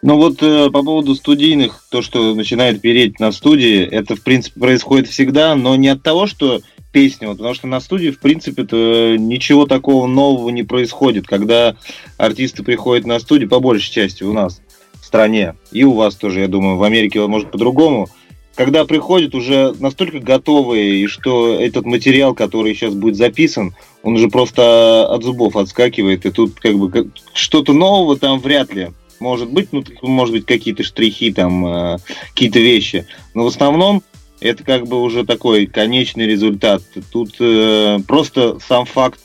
[0.00, 4.60] Ну вот э, по поводу студийных, то, что начинает переть на студии, это, в принципе,
[4.60, 6.60] происходит всегда, но не от того, что
[6.92, 11.76] песня, вот, потому что на студии, в принципе, -то ничего такого нового не происходит, когда
[12.16, 14.60] артисты приходят на студию, по большей части у нас,
[15.08, 18.08] стране, и у вас тоже, я думаю, в Америке может по-другому,
[18.54, 24.28] когда приходят уже настолько готовые, и что этот материал, который сейчас будет записан, он уже
[24.28, 28.90] просто от зубов отскакивает, и тут как бы что-то нового там вряд ли
[29.20, 31.98] может быть, ну, может быть, какие-то штрихи, там, э,
[32.28, 33.04] какие-то вещи.
[33.34, 34.04] Но в основном
[34.40, 36.82] это как бы уже такой конечный результат.
[37.10, 39.18] Тут э, просто сам факт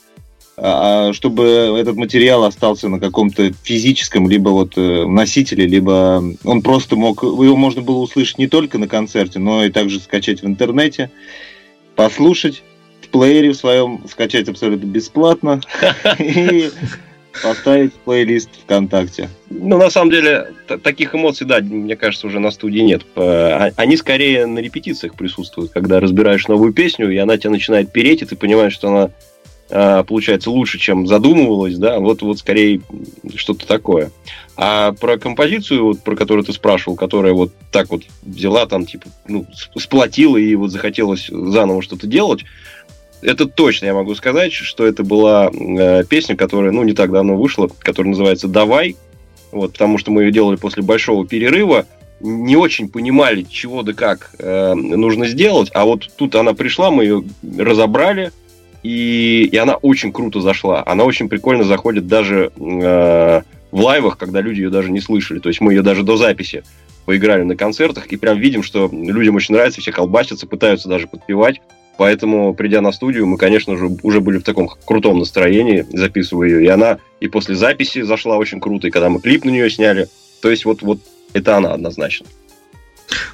[0.55, 7.23] чтобы этот материал остался на каком-то физическом либо вот э, носителе, либо он просто мог,
[7.23, 11.09] его можно было услышать не только на концерте, но и также скачать в интернете,
[11.95, 12.61] послушать
[13.01, 15.59] в плеере в своем, скачать абсолютно бесплатно
[16.19, 16.69] и
[17.41, 19.29] поставить плейлист ВКонтакте.
[19.49, 20.51] Ну, на самом деле,
[20.83, 23.03] таких эмоций, да, мне кажется, уже на студии нет.
[23.15, 28.21] А, они скорее на репетициях присутствуют, когда разбираешь новую песню, и она тебя начинает переть,
[28.21, 29.11] и ты понимаешь, что она а,
[30.07, 32.81] получается лучше, чем задумывалось, да, вот, вот скорее
[33.35, 34.11] что-то такое.
[34.55, 39.07] А про композицию, вот, про которую ты спрашивал, которая вот так вот взяла там, типа,
[39.27, 42.45] ну, сплотила и вот захотелось заново что-то делать,
[43.23, 47.35] это точно я могу сказать, что это была э, песня, которая, ну, не так давно
[47.35, 48.95] вышла, которая называется «Давай»,
[49.51, 51.85] вот, потому что мы ее делали после большого перерыва,
[52.19, 57.03] не очень понимали, чего да как э, нужно сделать, а вот тут она пришла, мы
[57.03, 57.23] ее
[57.57, 58.31] разобрали,
[58.83, 60.83] и, и она очень круто зашла.
[60.85, 65.39] Она очень прикольно заходит даже э, в лайвах, когда люди ее даже не слышали.
[65.39, 66.63] То есть мы ее даже до записи
[67.05, 71.61] поиграли на концертах, и прям видим, что людям очень нравится, все колбасятся, пытаются даже подпевать.
[71.97, 76.65] Поэтому, придя на студию, мы, конечно же, уже были в таком крутом настроении, записывая ее.
[76.65, 80.07] И она и после записи зашла очень круто, и когда мы клип на нее сняли.
[80.41, 80.99] То есть вот, вот
[81.33, 82.25] это она однозначно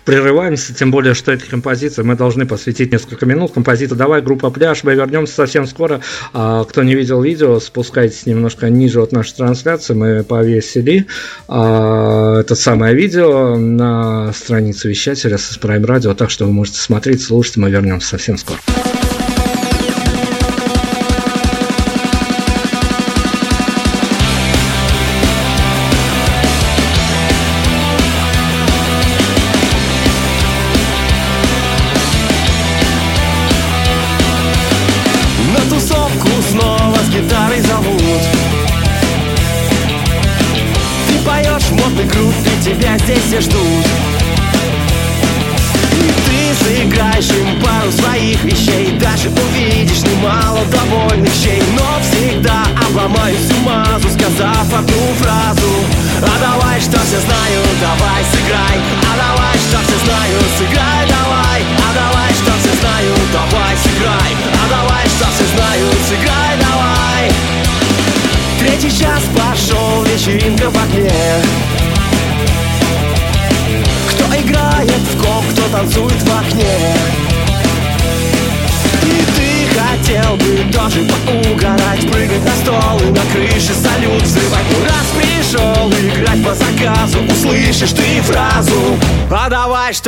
[0.06, 3.54] прерываемся, тем более, что этой композиции мы должны посвятить несколько минут.
[3.54, 6.02] Композиция «Давай, группа «Пляж», мы вернемся совсем скоро.
[6.34, 11.06] А, кто не видел видео, спускайтесь немножко ниже от нашей трансляции, мы повесили
[11.48, 17.22] а, это самое видео на странице вещателя с Prime Radio, так что вы можете смотреть,
[17.22, 18.60] слушать, мы вернемся совсем скоро.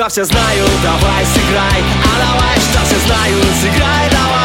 [0.02, 4.41] Что все знают, давай сыграй А давай, что все знают, сыграй давай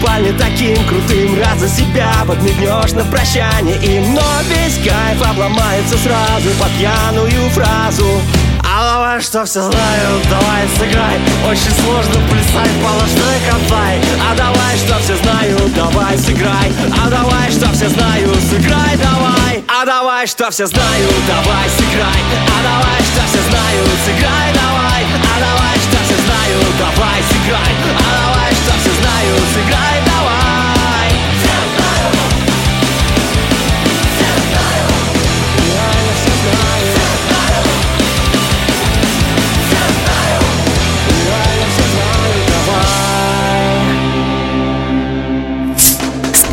[0.00, 1.38] спальни таким крутым.
[1.38, 8.06] Раз за себя подмигнешь на прощание им Но весь кайф обломается сразу под пьяную фразу.
[8.62, 11.18] А давай, что все знают, давай сыграй.
[11.48, 16.72] Очень сложно плясать положной катай А давай, что все знают, давай сыграй.
[17.04, 19.64] А давай, что все знают, сыграй давай.
[19.68, 22.20] А давай, что все знают, давай сыграй.
[22.46, 25.02] А давай, что все знают, сыграй давай.
[25.04, 27.72] А давай, что все знают, давай сыграй.
[27.96, 28.89] А давай, что все
[29.20, 30.19] знают, сыграй давай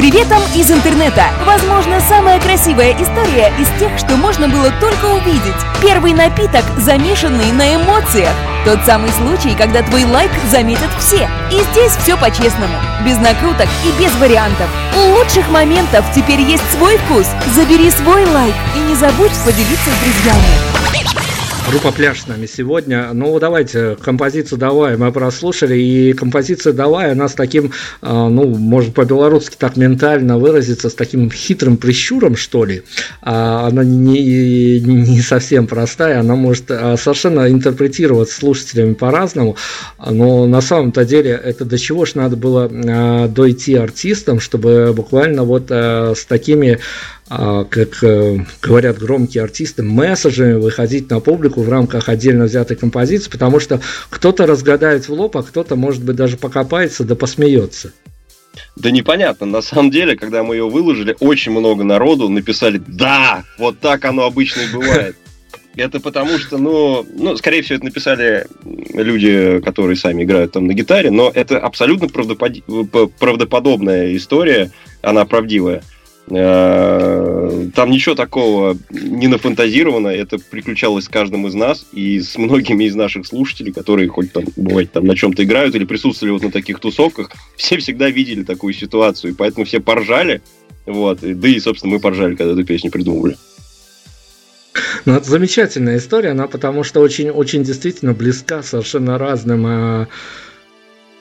[0.09, 1.25] приветом из интернета!
[1.45, 5.61] Возможно, самая красивая история из тех, что можно было только увидеть.
[5.81, 8.31] Первый напиток, замешанный на эмоциях.
[8.63, 11.27] Тот самый случай, когда твой лайк заметят все.
[11.51, 12.77] И здесь все по-честному.
[13.05, 14.67] Без накруток и без вариантов.
[14.95, 17.27] У лучших моментов теперь есть свой вкус.
[17.53, 21.36] Забери свой лайк и не забудь поделиться с друзьями.
[21.69, 23.09] Группа «Пляж» с нами сегодня.
[23.11, 28.93] Ну, давайте, композицию «Давай» мы прослушали, и композиция «Давай», она с таким, а, ну, может
[28.93, 32.83] по-белорусски так ментально выразиться, с таким хитрым прищуром, что ли.
[33.21, 39.57] А, Она не, не совсем простая, она может а, совершенно интерпретироваться слушателями по-разному,
[40.09, 42.69] но на самом-то деле это до чего ж надо было
[43.27, 46.79] дойти артистам, чтобы буквально вот с такими
[47.29, 53.59] как э, говорят громкие артисты, месседжами выходить на публику в рамках отдельно взятой композиции, потому
[53.59, 57.91] что кто-то разгадает в лоб, а кто-то, может быть, даже покопается да посмеется.
[58.75, 63.79] Да непонятно, на самом деле, когда мы ее выложили, очень много народу написали «Да, вот
[63.79, 65.15] так оно обычно и бывает».
[65.75, 68.47] Это потому что, ну, ну, скорее всего, это написали
[68.95, 74.71] люди, которые сами играют там на гитаре, но это абсолютно правдопод- правдоподобная история,
[75.03, 75.83] она правдивая.
[76.29, 82.83] Э, Там ничего такого не нафантазировано, это приключалось с каждым из нас и с многими
[82.83, 86.51] из наших слушателей, которые хоть там, бывает, там на чем-то играют или присутствовали вот на
[86.51, 90.41] таких тусовках, все всегда видели такую ситуацию, и поэтому все поржали,
[90.85, 93.37] вот, да и, собственно, мы поржали, когда эту песню придумывали.
[95.05, 100.07] Ну, это замечательная история, она потому что очень, очень действительно близка совершенно разным э,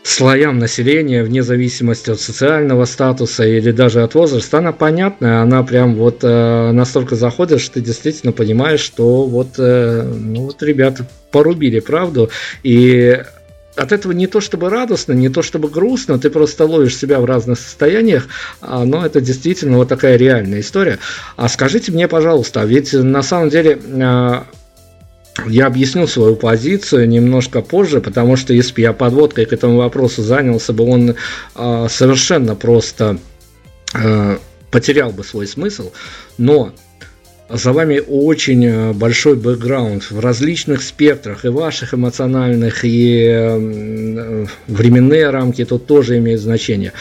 [0.06, 4.58] слоям населения, вне зависимости от социального статуса или даже от возраста.
[4.58, 10.02] Она понятная, она прям вот э, настолько заходит, что ты действительно понимаешь, что вот, э,
[10.02, 12.30] ну вот ребята порубили правду,
[12.62, 13.20] и
[13.74, 17.24] от этого не то чтобы радостно, не то чтобы грустно, ты просто ловишь себя в
[17.24, 18.28] разных состояниях,
[18.60, 20.98] а, но это действительно вот такая реальная история.
[21.36, 24.46] А скажите мне, пожалуйста, а ведь на самом деле а,
[25.44, 30.22] я объясню свою позицию немножко позже, потому что если бы я подводкой к этому вопросу
[30.22, 31.14] занялся бы, он
[31.54, 33.18] а, совершенно просто
[33.92, 34.38] а,
[34.70, 35.92] потерял бы свой смысл.
[36.38, 36.72] Но
[37.48, 45.30] за вами очень э, большой бэкграунд в различных спектрах, и ваших эмоциональных, и э, временные
[45.30, 46.92] рамки тут тоже имеют значение.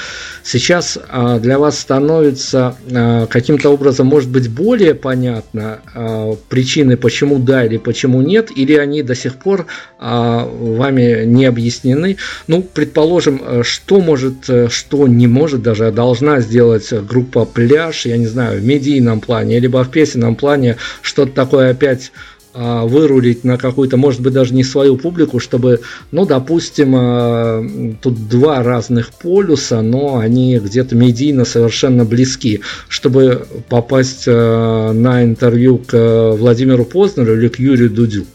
[0.45, 7.39] Сейчас а, для вас становится а, каким-то образом, может быть, более понятно а, причины, почему
[7.39, 9.65] да или почему нет, или они до сих пор
[9.97, 12.17] вами не объяснены.
[12.45, 18.17] Ну, предположим, э, что может, что не может даже, а должна сделать группа «Пляж», я
[18.17, 22.11] не знаю, в медийном плане, либо в песенном плане, что-то такое опять
[22.57, 25.81] а, вырулить на какую-то, может быть, даже не свою публику, чтобы,
[26.11, 27.65] ну, допустим, а,
[28.01, 35.79] тут два разных полюса, но они где-то медийно совершенно близки, чтобы попасть а, на интервью
[35.79, 38.25] к Владимиру Познеру или к Юрию Дудю?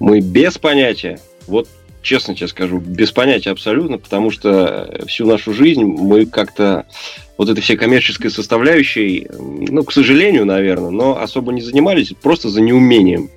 [0.00, 1.18] Мы без понятия.
[1.46, 1.66] Вот
[2.02, 6.86] честно тебе скажу, без понятия абсолютно, потому что всю нашу жизнь мы как-то
[7.36, 12.60] вот этой всей коммерческой составляющей, ну, к сожалению, наверное, но особо не занимались, просто за
[12.60, 13.30] неумением.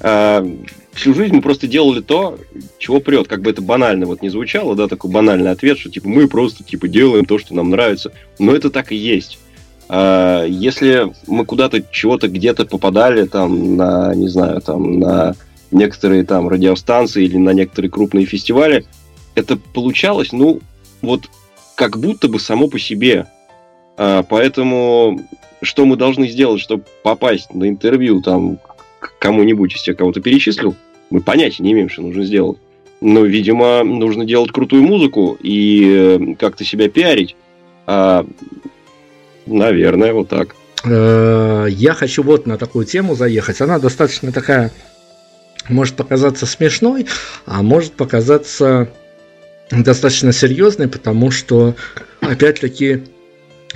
[0.00, 0.46] А,
[0.92, 2.38] всю жизнь мы просто делали то,
[2.78, 6.08] чего прет, как бы это банально вот не звучало, да, такой банальный ответ, что типа
[6.08, 9.38] мы просто типа делаем то, что нам нравится, но это так и есть.
[9.88, 15.36] А, если мы куда-то чего-то где-то попадали там на, не знаю, там на
[15.70, 18.84] некоторые там радиостанции или на некоторые крупные фестивали,
[19.34, 20.60] это получалось, ну,
[21.02, 21.28] вот
[21.74, 23.26] как будто бы само по себе.
[23.96, 25.20] А, поэтому
[25.62, 28.58] что мы должны сделать, чтобы попасть на интервью там
[28.98, 30.74] к кому-нибудь из тех, кого ты перечислил,
[31.10, 32.58] мы понятия не имеем, что нужно сделать.
[33.00, 37.36] Но, видимо, нужно делать крутую музыку и э, как-то себя пиарить.
[37.86, 38.26] А,
[39.44, 40.56] наверное, вот так.
[40.84, 43.60] Э, я хочу вот на такую тему заехать.
[43.60, 44.72] Она достаточно такая,
[45.68, 47.06] может показаться смешной,
[47.44, 48.88] а может показаться
[49.70, 51.74] достаточно серьезной, потому что,
[52.20, 53.02] опять-таки,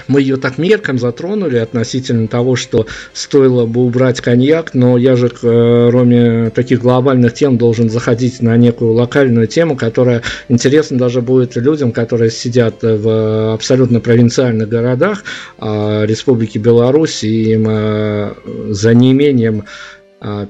[0.08, 5.28] мы ее так мельком затронули относительно того, что стоило бы убрать коньяк, но я же,
[5.28, 11.92] кроме таких глобальных тем, должен заходить на некую локальную тему, которая интересна даже будет людям,
[11.92, 15.24] которые сидят в абсолютно провинциальных городах
[15.58, 18.36] а, Республики Беларусь, и им а,
[18.68, 19.64] за неимением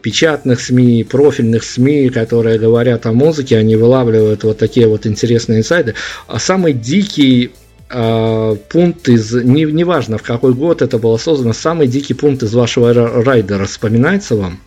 [0.02, 5.94] печатных СМИ, профильных СМИ, которые говорят о музыке, они вылавливают вот такие вот интересные инсайды.
[6.26, 7.52] А самый дикий
[7.88, 12.52] э, пункт из, не, неважно в какой год это было создано, самый дикий пункт из
[12.52, 14.60] вашего райдера вспоминается вам?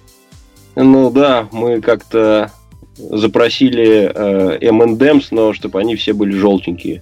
[0.75, 2.51] Ну да, мы как-то
[2.97, 7.01] запросили э, M&M's, но чтобы они все были желтенькие.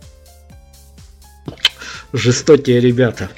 [2.13, 3.29] Жестокие ребята.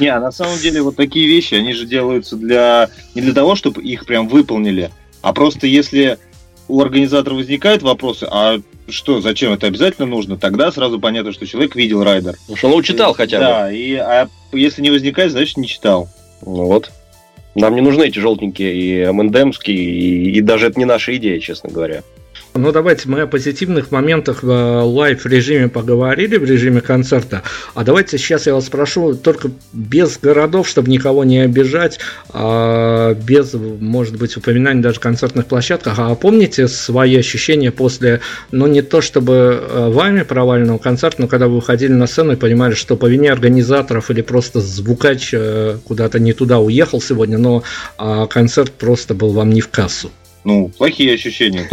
[0.00, 3.54] Не, а на самом деле вот такие вещи, они же делаются для не для того,
[3.54, 4.90] чтобы их прям выполнили,
[5.22, 6.18] а просто если
[6.68, 11.76] у организатора возникают вопросы, а что, зачем это обязательно нужно, тогда сразу понятно, что человек
[11.76, 12.34] видел райдер.
[12.40, 13.44] Потому что он читал хотя бы.
[13.44, 16.08] Да, и а если не возникает, значит не читал.
[16.42, 16.90] Ну вот.
[17.54, 21.70] Нам не нужны эти желтенькие и МНДМские, и, и даже это не наша идея, честно
[21.70, 22.02] говоря.
[22.56, 27.42] Ну, давайте мы о позитивных моментах в live-режиме поговорили, в режиме концерта.
[27.74, 31.98] А давайте сейчас я вас спрошу, только без городов, чтобы никого не обижать,
[32.30, 35.98] а без, может быть, упоминаний даже концертных площадках.
[35.98, 41.48] А помните свои ощущения после, ну, не то чтобы э, вами проваленного концерта, но когда
[41.48, 46.18] вы выходили на сцену и понимали, что по вине организаторов или просто звукач э, куда-то
[46.18, 47.62] не туда уехал сегодня, но
[47.98, 50.10] а, концерт просто был вам не в кассу?
[50.44, 51.68] Ну, плохие ощущения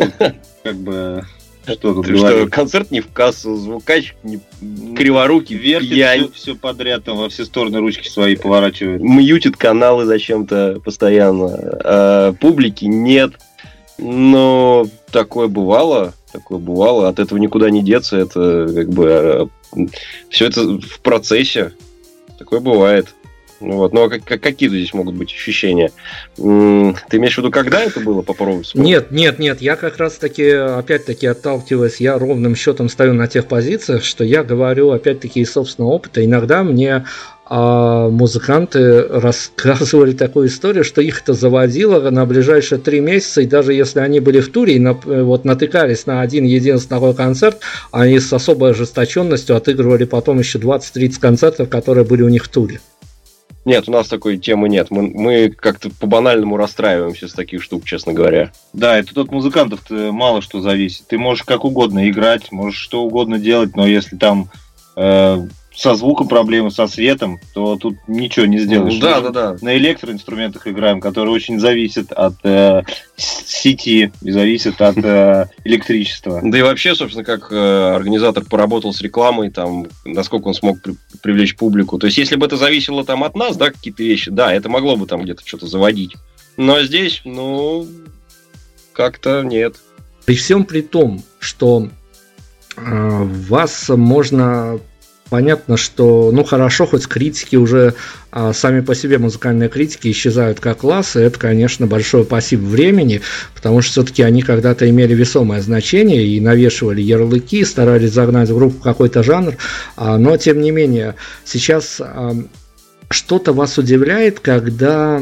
[0.64, 1.26] как бы
[1.66, 4.42] что тут что, концерт не в кассу, звукач не,
[4.96, 9.02] криворукий, вертит все, все подряд, там во все стороны ручки свои поворачивает.
[9.02, 11.80] Мьютит каналы зачем-то постоянно.
[11.84, 13.34] А, публики нет.
[13.98, 17.08] Но такое бывало, такое бывало.
[17.08, 18.18] От этого никуда не деться.
[18.18, 19.80] Это как бы а,
[20.30, 21.74] все это в процессе.
[22.38, 23.14] Такое бывает.
[23.64, 23.94] Вот.
[23.94, 25.92] Ну, а как, какие здесь могут быть ощущения?
[26.36, 29.62] Ты имеешь в виду, когда это было по поводу Нет, нет, нет.
[29.62, 34.44] Я как раз таки, опять-таки, отталкиваясь, я ровным счетом стою на тех позициях, что я
[34.44, 36.24] говорю, опять-таки, из собственного опыта.
[36.24, 37.06] Иногда мне
[37.46, 43.74] а музыканты рассказывали такую историю, что их это заводило на ближайшие три месяца, и даже
[43.74, 47.60] если они были в туре и на, вот натыкались на один единственный концерт,
[47.92, 52.80] они с особой ожесточенностью отыгрывали потом еще 20-30 концертов, которые были у них в туре.
[53.66, 54.92] Нет, у нас такой темы нет.
[54.92, 58.52] Мы, мы как-то по-банальному расстраиваемся с таких штук, честно говоря.
[58.74, 61.08] Да, это тут музыкантов мало что зависит.
[61.08, 64.50] Ты можешь как угодно играть, можешь что угодно делать, но если там
[64.96, 69.00] э, со звуком проблемы, со светом, то тут ничего не сделаешь.
[69.00, 69.58] да, да, да.
[69.62, 72.84] На электроинструментах играем, которые очень зависят от э,
[73.18, 76.42] сети и зависят от э, электричества.
[76.44, 80.96] Да и вообще, собственно, как э, организатор поработал с рекламой, там, насколько он смог при
[81.22, 81.98] привлечь публику.
[81.98, 84.96] То есть, если бы это зависело там от нас, да, какие-то вещи, да, это могло
[84.96, 86.16] бы там где-то что-то заводить.
[86.58, 87.88] Но здесь, ну,
[88.94, 89.78] как-то нет.
[90.26, 91.90] При всем при том, что
[92.78, 94.80] э, вас можно
[95.30, 97.96] понятно, что, ну, хорошо, хоть критики уже
[98.32, 103.22] а, сами по себе музыкальные критики исчезают как класс, и это, конечно, большой пассив времени,
[103.56, 108.82] потому что все-таки они когда-то имели весомое значение и навешивали ярлыки, старались загнать в группу
[108.82, 109.56] какой-то жанр,
[109.96, 111.16] а, но, тем не менее,
[111.46, 112.34] сейчас а,
[113.10, 115.22] что-то вас удивляет, когда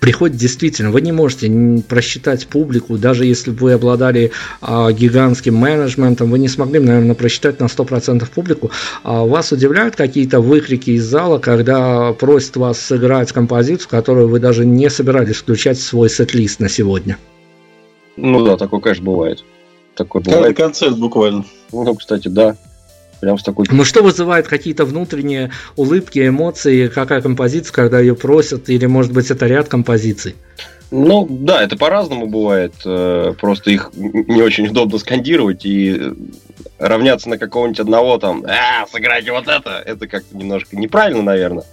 [0.00, 1.48] приходит действительно, вы не можете
[1.88, 7.60] просчитать публику, даже если бы вы обладали а, гигантским менеджментом, вы не смогли, наверное, просчитать
[7.60, 8.70] на 100% публику.
[9.02, 14.64] А вас удивляют какие-то выкрики из зала, когда просят вас сыграть композицию, которую вы даже
[14.64, 17.18] не собирались включать в свой сет-лист на сегодня?
[18.16, 19.44] Ну да, такое, конечно, бывает.
[19.94, 20.44] Такое бывает.
[20.44, 21.44] Каждый концерт буквально.
[21.72, 22.56] Ну, кстати, да.
[23.20, 23.66] Прям с такой...
[23.70, 29.30] Ну что вызывает какие-то внутренние улыбки, эмоции, какая композиция, когда ее просят, или может быть
[29.30, 30.36] это ряд композиций?
[30.90, 32.72] Ну, да, это по-разному бывает.
[32.84, 36.00] Э, просто их не очень удобно скандировать и
[36.78, 41.64] равняться на какого-нибудь одного там, а, сыграйте вот это, это как-то немножко неправильно, наверное.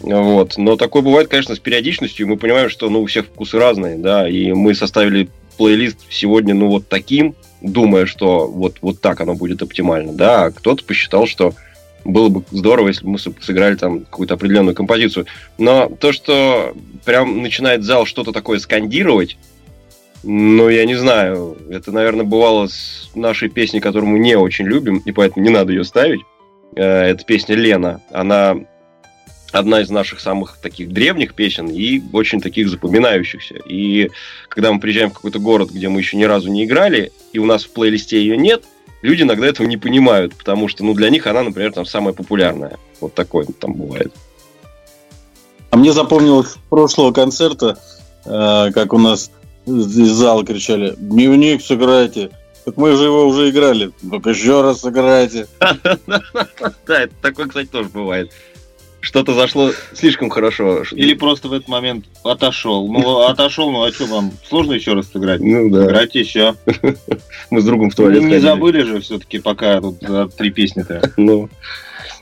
[0.00, 0.56] Вот.
[0.56, 2.28] Но такое бывает, конечно, с периодичностью.
[2.28, 6.68] Мы понимаем, что ну, у всех вкусы разные, да, и мы составили плейлист сегодня, ну,
[6.68, 11.54] вот таким, думая, что вот, вот так оно будет оптимально, да, а кто-то посчитал, что
[12.04, 15.26] было бы здорово, если бы мы сыграли там какую-то определенную композицию.
[15.56, 16.74] Но то, что
[17.04, 19.38] прям начинает зал что-то такое скандировать,
[20.22, 24.98] ну, я не знаю, это, наверное, бывало с нашей песней, которую мы не очень любим,
[25.04, 26.22] и поэтому не надо ее ставить.
[26.76, 28.00] Э, это песня Лена.
[28.10, 28.56] Она
[29.54, 33.54] одна из наших самых таких древних песен и очень таких запоминающихся.
[33.66, 34.10] И
[34.48, 37.46] когда мы приезжаем в какой-то город, где мы еще ни разу не играли, и у
[37.46, 38.64] нас в плейлисте ее нет,
[39.02, 42.78] люди иногда этого не понимают, потому что, ну, для них она, например, там самая популярная.
[43.00, 44.12] Вот такое там бывает.
[45.70, 47.78] А мне запомнилось прошлого концерта,
[48.24, 49.30] э, как у нас
[49.66, 52.30] из зала кричали «Дневник сыграйте!»
[52.64, 53.92] Так мы же его уже играли.
[54.10, 55.46] Только еще раз сыграйте.
[56.86, 58.32] Да, такое, кстати, тоже бывает
[59.04, 60.82] что-то зашло слишком хорошо.
[60.92, 62.90] Или просто в этот момент отошел.
[62.90, 64.32] Ну, отошел, ну а что вам?
[64.48, 65.40] Сложно еще раз сыграть?
[65.40, 65.84] Ну да.
[65.84, 66.54] Играйте еще.
[67.50, 69.98] Мы с другом в туалет Не забыли же все-таки пока тут
[70.36, 71.12] три песни-то.
[71.16, 71.48] Ну.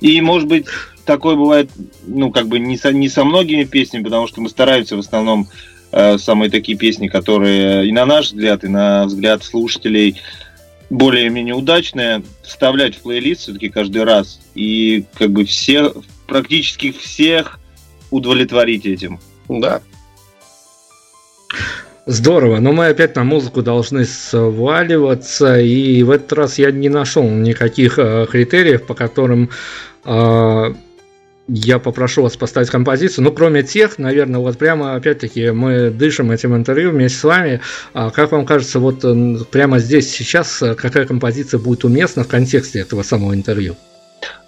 [0.01, 0.67] И, может быть,
[1.05, 1.71] такое бывает,
[2.07, 5.49] ну, как бы не со, не со многими песнями, потому что мы стараемся в основном
[5.93, 10.21] э, самые такие песни, которые и на наш взгляд, и на взгляд слушателей
[10.91, 14.41] более-менее удачные, вставлять в плейлист все-таки каждый раз.
[14.55, 15.93] И как бы все,
[16.27, 17.59] практически всех
[18.11, 19.21] удовлетворить этим.
[19.49, 19.81] Да.
[22.05, 27.23] Здорово, но мы опять на музыку должны сваливаться, и в этот раз я не нашел
[27.23, 29.51] никаких э, критериев, по которым
[30.05, 30.75] э,
[31.47, 33.25] я попрошу вас поставить композицию.
[33.25, 37.61] Ну, кроме тех, наверное, вот прямо опять-таки мы дышим этим интервью вместе с вами.
[37.95, 39.05] А как вам кажется, вот
[39.51, 43.77] прямо здесь сейчас э, какая композиция будет уместна в контексте этого самого интервью?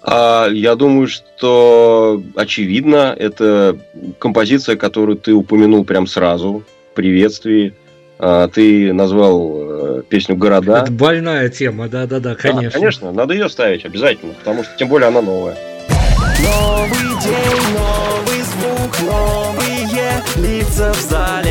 [0.05, 3.77] Я думаю, что очевидно, это
[4.19, 7.73] композиция, которую ты упомянул прям сразу в приветствии.
[8.17, 10.83] А, ты назвал э, песню «Города».
[10.83, 12.69] Это больная тема, да-да-да, конечно.
[12.69, 15.57] Да, конечно, надо ее ставить обязательно, потому что тем более она новая.
[16.39, 19.55] Новый день, новый звук, новые
[20.37, 21.44] лица в зале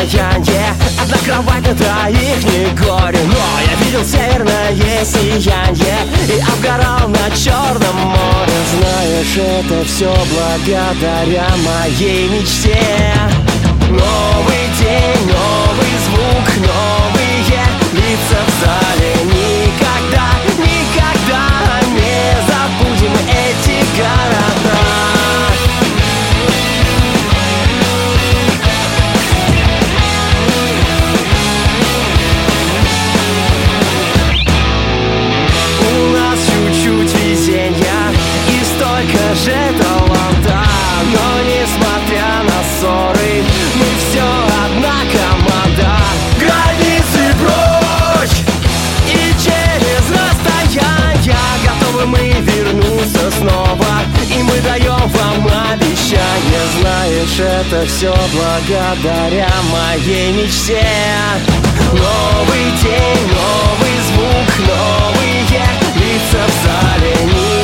[0.00, 5.98] расстояние Одна кровать на троих не горе Но я видел северное сияние
[6.28, 8.52] И обгорал на Черном море.
[8.76, 12.78] Знаешь, это все благодаря моей мечте.
[13.88, 19.14] Новый день, новый звук, новые лица в зале.
[19.24, 20.28] Никогда,
[20.58, 24.79] никогда не забудем эти города
[57.40, 60.84] это все благодаря моей мечте.
[61.92, 65.20] Новый день, новый звук, новые
[65.96, 67.59] лица в зале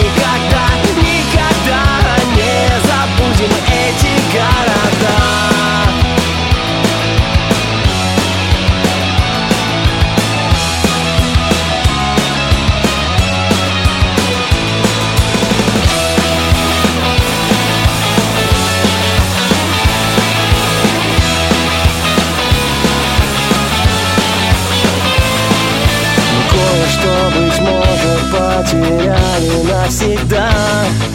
[30.27, 30.51] навсегда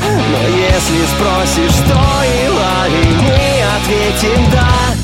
[0.03, 5.00] Но если спросишь, стоило ли, мы ответим «да»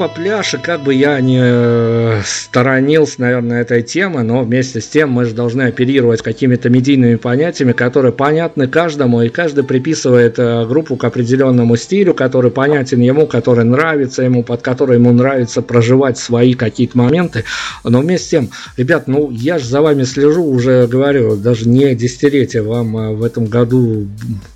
[0.00, 4.88] Группа «Пляж», и как бы я не э, сторонился, наверное, этой темы, но вместе с
[4.88, 10.64] тем мы же должны оперировать какими-то медийными понятиями, которые понятны каждому, и каждый приписывает э,
[10.64, 16.16] группу к определенному стилю, который понятен ему, который нравится ему, под который ему нравится проживать
[16.16, 17.44] свои какие-то моменты.
[17.84, 21.94] Но вместе с тем, ребят, ну я же за вами слежу, уже говорю, даже не
[21.94, 24.06] десятилетие, вам э, в этом году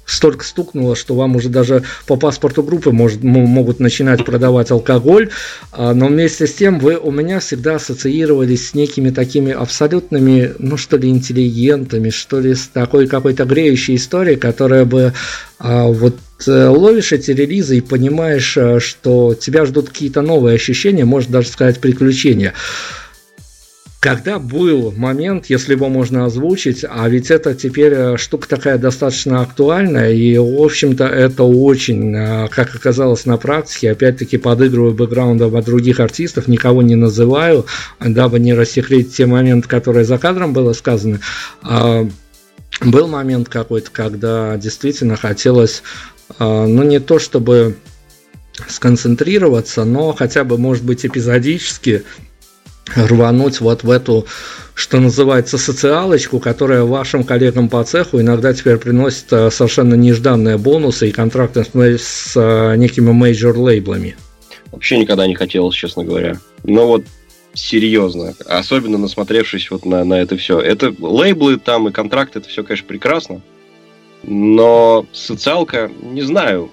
[0.07, 5.31] столько стукнуло, что вам уже даже по паспорту группы может, могут начинать продавать алкоголь,
[5.73, 10.77] А, но вместе с тем вы у меня всегда ассоциировались с некими такими абсолютными, ну
[10.77, 15.13] что ли, интеллигентами, что ли, с такой какой-то греющей историей, которая бы
[15.59, 21.05] а, вот э, ловишь эти релизы и понимаешь, э, что тебя ждут какие-то новые ощущения,
[21.05, 22.55] можно даже сказать приключения.
[24.05, 29.41] Когда был момент, если его можно озвучить, а ведь это теперь э, штука такая достаточно
[29.41, 35.65] актуальная, и, в общем-то, это очень, э, как оказалось на практике, опять-таки подыгрываю бэкграундом от
[35.65, 37.65] других артистов, никого не называю,
[37.99, 41.21] дабы не рассекретить те моменты, которые за кадром было сказано.
[41.63, 42.07] А,
[42.83, 45.83] Был момент какой-то, когда действительно хотелось,
[46.39, 47.77] а, ну, не то чтобы
[48.69, 52.05] сконцентрироваться, но хотя бы, может быть, эпизодически
[52.95, 54.27] рвануть вот в эту,
[54.75, 61.09] что называется, социалочку, которая вашим коллегам по цеху иногда теперь приносит э, совершенно нежданные бонусы
[61.09, 64.15] и контракты с, э, некими мейджор-лейблами.
[64.73, 66.39] Вообще никогда не хотелось, честно говоря.
[66.65, 67.05] Но вот
[67.55, 70.61] серьезно, особенно насмотревшись вот на, на это все.
[70.61, 73.41] Это лейблы там и контракты, это все, конечно, прекрасно.
[74.25, 76.71] Но социалка, не знаю,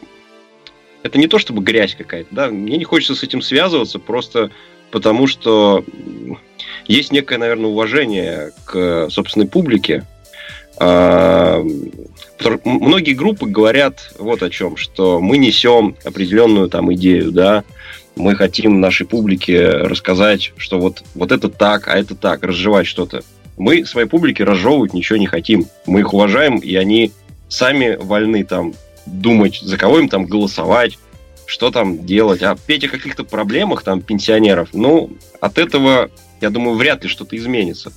[1.03, 4.51] это не то чтобы грязь какая-то, да, мне не хочется с этим связываться, просто
[4.91, 5.83] потому что
[6.87, 10.05] есть некое, наверное, уважение к собственной публике.
[10.77, 11.63] А,
[12.63, 17.63] многие группы говорят вот о чем, что мы несем определенную там идею, да,
[18.15, 23.23] мы хотим нашей публике рассказать, что вот, вот это так, а это так, разжевать что-то.
[23.57, 25.67] Мы своей публике разжевывать ничего не хотим.
[25.85, 27.11] Мы их уважаем, и они
[27.47, 28.73] сами вольны там
[29.05, 30.97] думать, за кого им там голосовать,
[31.51, 32.41] что там делать.
[32.43, 35.09] А петь о каких-то проблемах там пенсионеров, ну,
[35.41, 37.91] от этого, я думаю, вряд ли что-то изменится.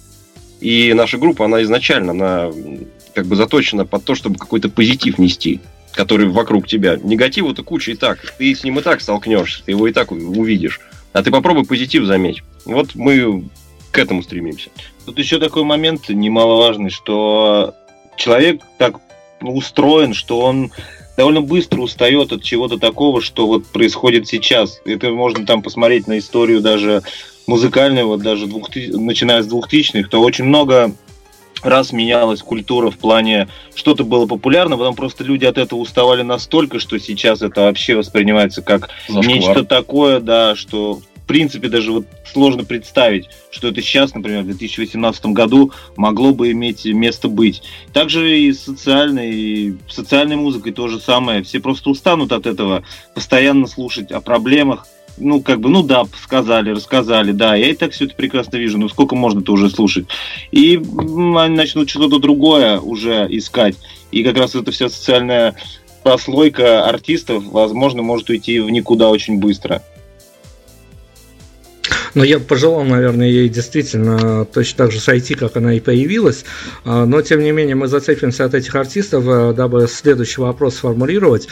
[0.60, 2.50] И наша группа, она изначально, она
[3.14, 5.60] как бы заточена под то, чтобы какой-то позитив нести,
[5.92, 6.96] который вокруг тебя.
[6.96, 8.18] Негативу-то куча и так.
[8.38, 10.80] Ты с ним и так столкнешься, ты его и так увидишь.
[11.12, 12.42] А ты попробуй позитив заметь.
[12.64, 13.44] Вот мы
[13.92, 14.70] к этому стремимся.
[15.06, 17.72] Тут еще такой момент немаловажный, что
[18.16, 18.96] человек так
[19.40, 20.72] устроен, что он
[21.16, 24.80] довольно быстро устает от чего-то такого, что вот происходит сейчас.
[24.84, 27.02] Это можно там посмотреть на историю даже
[27.46, 28.96] музыкальную, вот даже двухты...
[28.96, 30.94] начиная с двухтысячных, то очень много
[31.62, 36.78] раз менялась культура в плане что-то было популярно, потом просто люди от этого уставали настолько,
[36.78, 39.26] что сейчас это вообще воспринимается как Зашквар.
[39.26, 44.46] нечто такое, да, что в принципе даже вот сложно представить, что это сейчас, например, в
[44.46, 47.62] 2018 году могло бы иметь место быть.
[47.94, 51.42] Также и социальной, и социальной музыкой то же самое.
[51.42, 52.82] Все просто устанут от этого
[53.14, 57.92] постоянно слушать о проблемах, ну, как бы, ну да, сказали, рассказали, да, я и так
[57.92, 60.06] все это прекрасно вижу, но сколько можно-то уже слушать?
[60.50, 63.76] И они начнут что-то другое уже искать.
[64.10, 65.54] И как раз эта вся социальная
[66.02, 69.82] прослойка артистов, возможно, может уйти в никуда очень быстро.
[72.14, 76.44] Но я пожелал, наверное, ей действительно точно так же сойти, как она и появилась.
[76.84, 81.48] А, Но, тем не менее, мы зацепимся от этих артистов, э, дабы следующий вопрос сформулировать.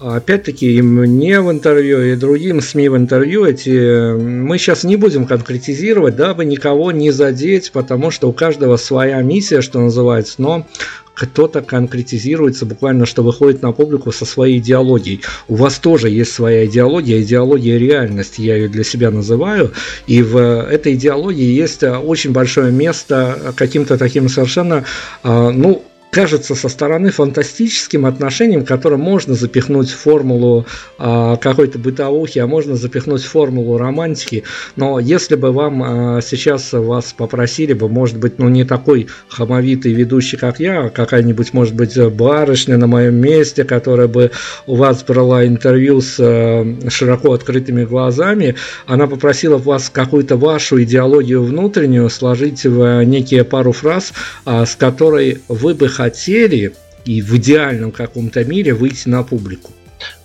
[0.00, 5.24] Опять-таки, и мне в интервью, и другим СМИ в интервью эти мы сейчас не будем
[5.24, 10.66] конкретизировать, дабы никого не задеть, потому что у каждого своя миссия, что называется, но
[11.14, 15.22] кто-то конкретизируется буквально, что выходит на публику со своей идеологией.
[15.48, 19.72] У вас тоже есть своя идеология, идеология реальности, я ее для себя называю,
[20.06, 24.84] и в этой идеологии есть очень большое место каким-то таким совершенно,
[25.22, 25.84] ну,
[26.14, 30.64] кажется со стороны фантастическим отношением, которое можно запихнуть в формулу
[30.96, 34.44] э, какой-то бытовухи, а можно запихнуть в формулу романтики.
[34.76, 39.92] Но если бы вам э, сейчас вас попросили бы, может быть, ну не такой хамовитый
[39.92, 44.30] ведущий, как я, а какая-нибудь, может быть, барышня на моем месте, которая бы
[44.68, 48.54] у вас брала интервью с э, широко открытыми глазами,
[48.86, 54.12] она попросила вас какую-то вашу идеологию внутреннюю сложить в некие пару фраз,
[54.46, 56.74] э, с которой вы бы хотели хотели
[57.06, 59.72] и в идеальном каком-то мире выйти на публику?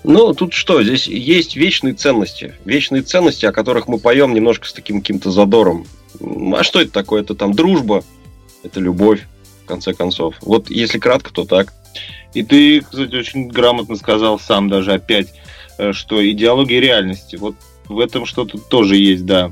[0.03, 2.53] Ну, тут что, здесь есть вечные ценности.
[2.65, 5.85] Вечные ценности, о которых мы поем немножко с таким каким-то задором.
[6.53, 7.21] А что это такое?
[7.21, 8.03] Это там дружба,
[8.63, 9.21] это любовь,
[9.63, 10.35] в конце концов.
[10.41, 11.73] Вот если кратко, то так.
[12.33, 15.29] И ты, кстати, очень грамотно сказал сам даже опять,
[15.77, 17.37] э, что идеология реальности.
[17.37, 17.55] Вот
[17.87, 19.51] в этом что-то тоже есть, да.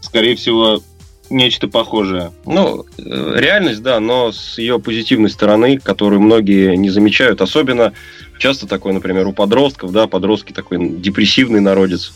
[0.00, 0.82] Скорее всего,
[1.30, 2.32] нечто похожее.
[2.44, 7.40] Ну, э, реальность, да, но с ее позитивной стороны, которую многие не замечают.
[7.40, 7.92] Особенно
[8.38, 12.12] часто такое, например, у подростков, да, подростки такой депрессивный народец.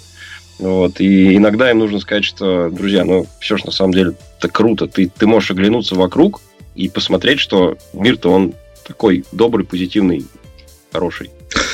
[0.59, 4.49] Вот, и иногда им нужно сказать, что, друзья, ну, все же на самом деле это
[4.49, 4.87] круто.
[4.87, 6.41] Ты, ты можешь оглянуться вокруг
[6.75, 8.55] и посмотреть, что мир-то он
[8.87, 10.27] такой добрый, позитивный,
[10.93, 11.31] хороший.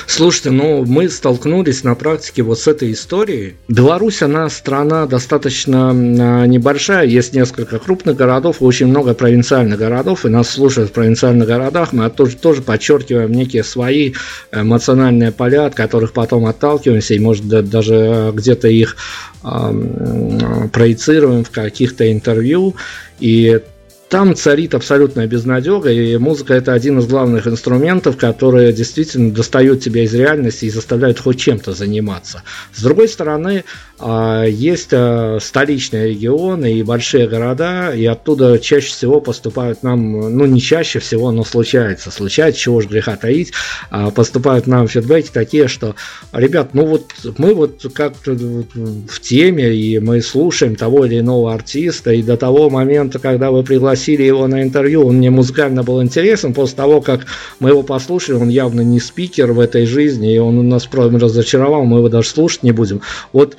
[0.06, 3.56] Слушайте, ну мы столкнулись на практике вот с этой историей.
[3.68, 10.28] Беларусь, она страна достаточно а, небольшая, есть несколько крупных городов, очень много провинциальных городов, и
[10.28, 14.14] нас слушают в провинциальных городах, мы тоже, тоже подчеркиваем некие свои
[14.50, 18.96] эмоциональные поля, от которых потом отталкиваемся, и может даже где-то их
[19.44, 22.74] э, проецируем в каких-то интервью,
[23.20, 23.60] и
[24.08, 30.02] там царит абсолютная безнадега, и музыка это один из главных инструментов, которые действительно достают тебя
[30.02, 32.42] из реальности и заставляют хоть чем-то заниматься.
[32.72, 33.64] С другой стороны,
[34.00, 40.60] есть а, столичные регионы и большие города, и оттуда чаще всего поступают нам, ну не
[40.60, 43.52] чаще всего, но случается, случается, чего же греха таить,
[43.90, 45.96] а, поступают нам фидбэки такие, что,
[46.32, 52.12] ребят, ну вот мы вот как-то в теме, и мы слушаем того или иного артиста,
[52.12, 56.54] и до того момента, когда вы пригласили его на интервью, он мне музыкально был интересен,
[56.54, 57.26] после того, как
[57.58, 61.84] мы его послушали, он явно не спикер в этой жизни, и он нас просто разочаровал,
[61.84, 63.00] мы его даже слушать не будем.
[63.32, 63.56] Вот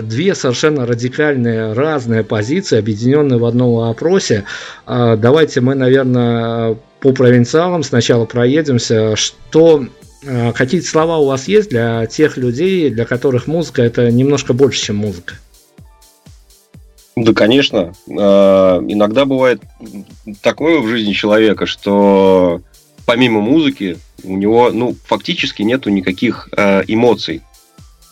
[0.00, 4.44] две совершенно радикальные разные позиции, объединенные в одном вопросе.
[4.86, 9.16] А, давайте мы, наверное, по провинциалам сначала проедемся.
[9.16, 9.84] Что
[10.26, 14.86] а, какие слова у вас есть для тех людей, для которых музыка это немножко больше,
[14.86, 15.34] чем музыка?
[17.16, 17.92] Да, конечно.
[18.08, 19.60] А, иногда бывает
[20.42, 22.62] такое в жизни человека, что
[23.04, 26.48] помимо музыки у него, ну, фактически нету никаких
[26.86, 27.42] эмоций.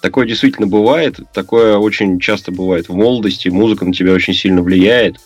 [0.00, 1.18] Такое действительно бывает.
[1.32, 3.48] Такое очень часто бывает в молодости.
[3.48, 5.16] Музыка на тебя очень сильно влияет.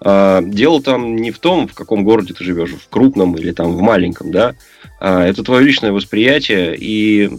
[0.00, 3.72] А, дело там не в том, в каком городе ты живешь, в крупном или там
[3.72, 4.54] в маленьком, да.
[5.00, 6.76] А, это твое личное восприятие.
[6.78, 7.30] И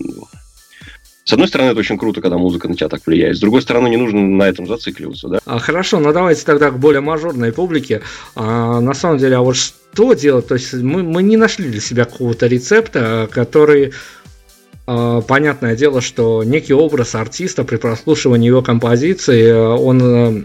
[1.25, 3.37] с одной стороны, это очень круто, когда музыка на тебя так влияет.
[3.37, 5.39] С другой стороны, не нужно на этом зацикливаться, да?
[5.45, 8.03] А, хорошо, ну давайте тогда к более мажорной публике.
[8.35, 10.47] А, на самом деле, а вот что делать?
[10.47, 13.93] То есть мы, мы не нашли для себя какого-то рецепта, который
[14.85, 20.43] понятное дело, что некий образ артиста при прослушивании его композиции, э, он э,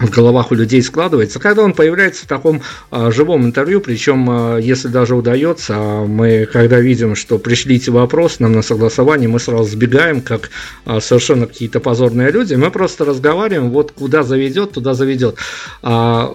[0.00, 4.56] в головах у людей складывается, когда он появляется в таком а, живом интервью, причем, а,
[4.56, 9.64] если даже удается, а, мы когда видим, что пришлите вопрос нам на согласование, мы сразу
[9.64, 10.50] сбегаем, как
[10.86, 15.36] а, совершенно какие-то позорные люди, мы просто разговариваем, вот куда заведет, туда заведет.
[15.82, 16.34] А,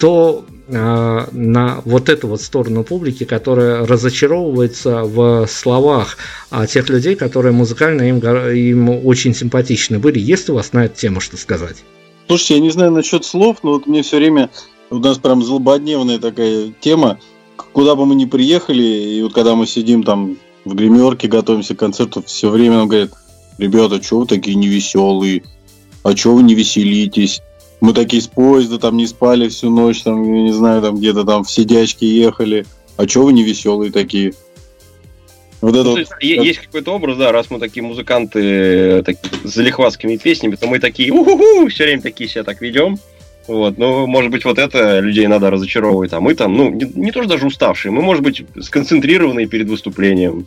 [0.00, 6.16] то э, на вот эту вот сторону публики, которая разочаровывается в словах
[6.50, 10.18] а тех людей, которые музыкально им, им очень симпатичны были.
[10.18, 11.76] Есть у вас на эту тему что сказать?
[12.26, 14.50] Слушайте, я не знаю насчет слов, но вот мне все время
[14.90, 17.18] у нас прям злободневная такая тема.
[17.72, 21.78] Куда бы мы ни приехали, и вот когда мы сидим там в гримерке, готовимся к
[21.78, 23.10] концерту, все время нам говорят,
[23.58, 25.42] ребята, что вы такие невеселые?
[26.02, 27.42] А что вы не веселитесь?
[27.80, 31.24] Мы такие с поезда там не спали всю ночь, там, я не знаю, там где-то
[31.24, 32.66] там в сидячке ехали.
[32.96, 34.34] А чего вы не веселые такие?
[35.60, 36.06] Вот это ну, вот...
[36.20, 40.78] Есть какой-то образ, да, раз мы такие музыканты э, так, с залихватскими песнями, то мы
[40.78, 42.98] такие, уху все время такие себя так ведем.
[43.46, 47.10] Вот, ну, может быть, вот это людей надо разочаровывать, а мы там, ну, не, не
[47.10, 50.46] то, что даже уставшие, мы, может быть, сконцентрированные перед выступлением.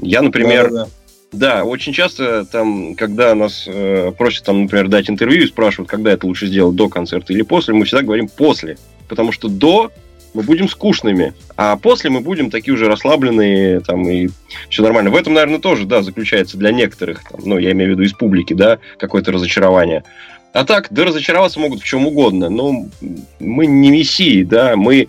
[0.00, 0.90] Я, например, да, да.
[1.32, 6.10] Да, очень часто там, когда нас э, просят, там, например, дать интервью и спрашивают, когда
[6.12, 8.78] это лучше сделать, до концерта или после, мы всегда говорим после.
[9.08, 9.92] Потому что до
[10.34, 14.28] мы будем скучными, а после мы будем такие уже расслабленные, там, и
[14.68, 15.10] все нормально.
[15.10, 18.12] В этом, наверное, тоже, да, заключается для некоторых, там, ну, я имею в виду из
[18.12, 20.04] публики, да, какое-то разочарование.
[20.52, 22.86] А так, да разочароваться могут в чем угодно, но
[23.38, 25.08] мы не мессии, да, мы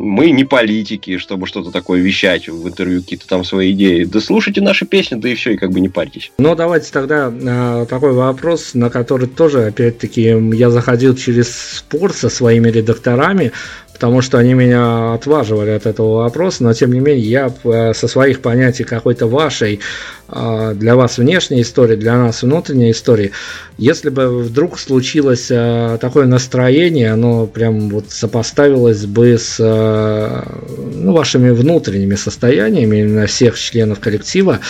[0.00, 4.04] мы не политики, чтобы что-то такое вещать в интервью, какие-то там свои идеи.
[4.04, 6.32] Да слушайте наши песни, да и все, и как бы не парьтесь.
[6.38, 10.22] Ну, давайте тогда э, такой вопрос, на который тоже, опять-таки,
[10.54, 13.52] я заходил через спор со своими редакторами
[14.00, 18.08] потому что они меня отваживали от этого вопроса, но тем не менее я э, со
[18.08, 19.80] своих понятий какой-то вашей
[20.26, 23.32] э, для вас внешней истории, для нас внутренней истории,
[23.76, 31.50] если бы вдруг случилось э, такое настроение, оно прям вот сопоставилось бы с ну, вашими
[31.50, 34.60] внутренними состояниями именно всех членов коллектива,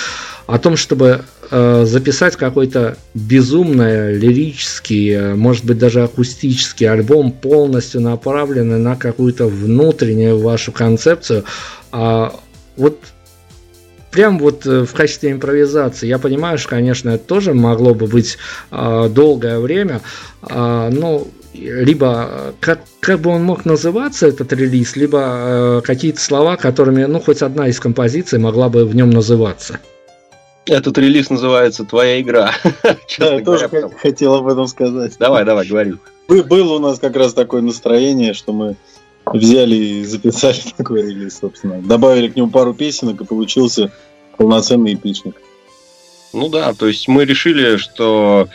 [0.49, 1.21] о том, чтобы
[1.51, 10.39] записать какой-то безумный лирический, э, может быть даже акустический альбом, полностью направленный на какую-то внутреннюю
[10.39, 11.45] вашу концепцию.
[11.91, 12.35] А
[12.77, 12.99] вот
[14.11, 16.07] прям вот э, в качестве импровизации.
[16.07, 18.39] Я понимаю, что, конечно, это тоже могло бы быть
[18.71, 20.03] э, долгое время,
[20.49, 26.57] э, но либо как, как бы он мог называться, этот релиз, либо э, какие-то слова,
[26.57, 29.81] которыми, ну, хоть одна из композиций могла бы в нем называться.
[30.71, 32.53] Этот релиз называется «Твоя игра».
[33.19, 33.69] Да, я тоже
[34.01, 35.17] хотел об этом сказать.
[35.19, 35.95] Давай, давай, говори.
[36.29, 38.77] Было у нас как раз такое настроение, что мы
[39.27, 41.83] взяли и записали такой релиз, собственно.
[41.83, 43.91] Добавили к нему пару песенок, и получился
[44.37, 45.35] полноценный эпичник.
[46.33, 48.49] Ну да, то есть мы решили, что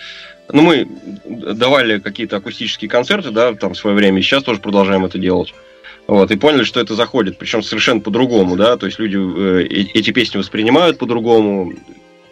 [0.47, 0.87] ну, мы
[1.25, 5.53] давали какие-то акустические концерты, да, там в свое время, и сейчас тоже продолжаем это делать.
[6.07, 10.11] Вот, и поняли, что это заходит, причем совершенно по-другому, да, то есть люди э, эти
[10.11, 11.73] песни воспринимают по-другому,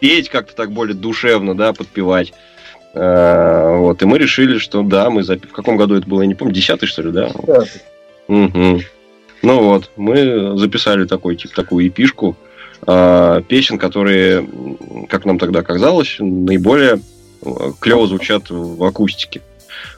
[0.04, 2.34] петь как-то так более душевно, да, подпевать.
[2.92, 5.48] Э, вот, и мы решили, что да, мы запи...
[5.48, 7.28] в каком году это было, я не помню, десятый, что ли, да?
[7.28, 7.80] Десятый.
[8.28, 8.80] Угу.
[9.42, 12.36] Ну вот, мы записали такой, типа, такую эпишку
[12.86, 14.46] э, песен, которые,
[15.08, 17.00] как нам тогда казалось, наиболее
[17.40, 19.40] э, клево звучат в акустике.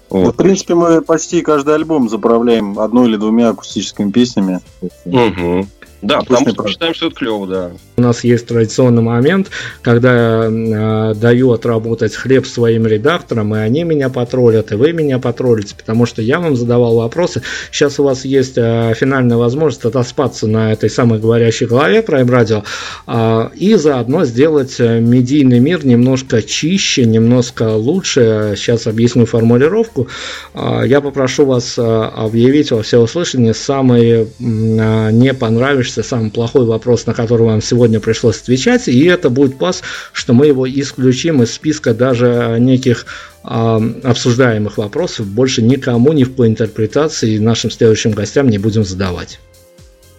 [0.09, 0.35] Вот.
[0.35, 4.61] В принципе, мы почти каждый альбом заправляем одной или двумя акустическими песнями.
[5.05, 5.67] Угу.
[6.07, 7.71] Да, потому что считаем, что это клево, да.
[7.97, 9.51] У нас есть традиционный момент,
[9.83, 15.19] когда я э, даю отработать хлеб своим редакторам, и они меня потроллят, и вы меня
[15.19, 17.43] потроллите, потому что я вам задавал вопросы.
[17.73, 22.63] Сейчас у вас есть э, финальная возможность отоспаться на этой самой говорящей голове Prime Radio
[23.07, 28.55] э, и заодно сделать э, медийный мир немножко чище, немножко лучше.
[28.57, 30.07] Сейчас объясню формулировку.
[30.55, 36.65] Э, я попрошу вас э, объявить во всеуслышание самые э, не понравившиеся получится самый плохой
[36.65, 39.83] вопрос, на который вам сегодня пришлось отвечать, и это будет пас,
[40.13, 43.07] что мы его исключим из списка даже неких
[43.45, 49.41] э, обсуждаемых вопросов, больше никому ни в по интерпретации нашим следующим гостям не будем задавать.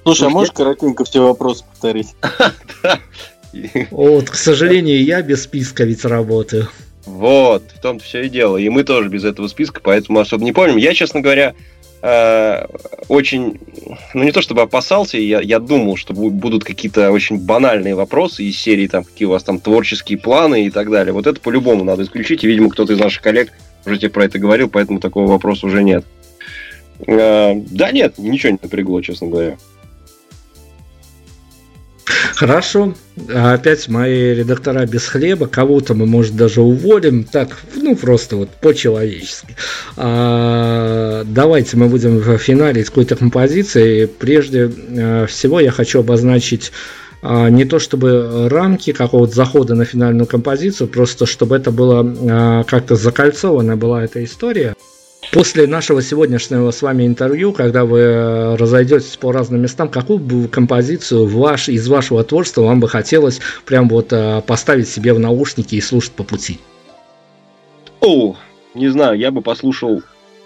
[0.03, 2.15] Слушай, а можешь коротенько все вопросы повторить?
[3.89, 6.67] Вот, к сожалению, я без списка ведь работаю.
[7.05, 8.57] Вот, в том-то все и дело.
[8.57, 10.77] И мы тоже без этого списка, поэтому особо не помним.
[10.77, 11.55] Я, честно говоря,
[12.01, 13.59] очень,
[14.13, 18.57] ну не то чтобы опасался, я, я думал, что будут какие-то очень банальные вопросы из
[18.57, 21.13] серии, там, какие у вас там творческие планы и так далее.
[21.13, 23.51] Вот это по-любому надо исключить, и, видимо, кто-то из наших коллег
[23.85, 26.05] уже тебе про это говорил, поэтому такого вопроса уже нет.
[27.05, 29.57] Э, да нет, ничего не напрягло, честно говоря.
[32.35, 32.93] Хорошо.
[33.33, 35.47] Опять мои редактора без хлеба.
[35.47, 37.23] Кого-то мы, может, даже уволим.
[37.23, 39.55] Так, ну, просто вот по-человечески.
[39.95, 44.05] А, давайте мы будем в финале с какой-то композиции.
[44.05, 46.71] Прежде э, всего я хочу обозначить
[47.21, 52.63] а, не то чтобы рамки какого-то захода на финальную композицию, просто чтобы это было а,
[52.63, 54.75] как-то закольцована была эта история.
[55.31, 60.47] После нашего сегодняшнего с вами интервью, когда вы э, разойдетесь по разным местам, какую бы
[60.47, 65.75] композицию ваш, из вашего творчества вам бы хотелось прям вот э, поставить себе в наушники
[65.75, 66.59] и слушать по пути?
[67.99, 68.37] О,
[68.73, 70.01] не знаю, я бы послушал,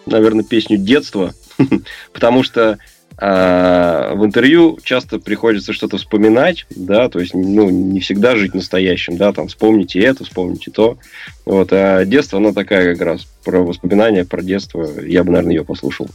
[0.08, 1.34] наверное, песню детства,
[2.14, 2.80] потому что
[3.22, 9.32] в интервью часто приходится что-то вспоминать, да, то есть, ну, не всегда жить настоящим, да,
[9.32, 10.98] там, вспомните это, вспомните то.
[11.46, 14.88] Вот, а детство, оно такая как раз про воспоминания, про детство.
[15.02, 16.08] Я бы, наверное, ее послушал.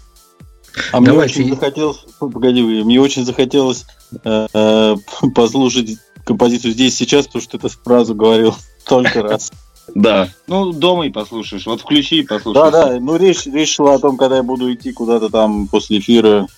[0.93, 1.43] А мне Давайте.
[1.43, 3.87] очень захотелось, погоди, мне очень захотелось
[4.25, 4.97] э, э,
[5.35, 8.55] послушать композицию здесь сейчас, потому что ты эту фразу говорил
[8.85, 9.53] только раз.
[9.95, 10.29] Да.
[10.49, 11.67] Ну, дома и послушаешь.
[11.67, 12.55] Вот включи и послушай.
[12.57, 13.01] Да, да.
[13.01, 16.49] Ну, речь, речь шла о том, когда я буду идти куда-то там после эфира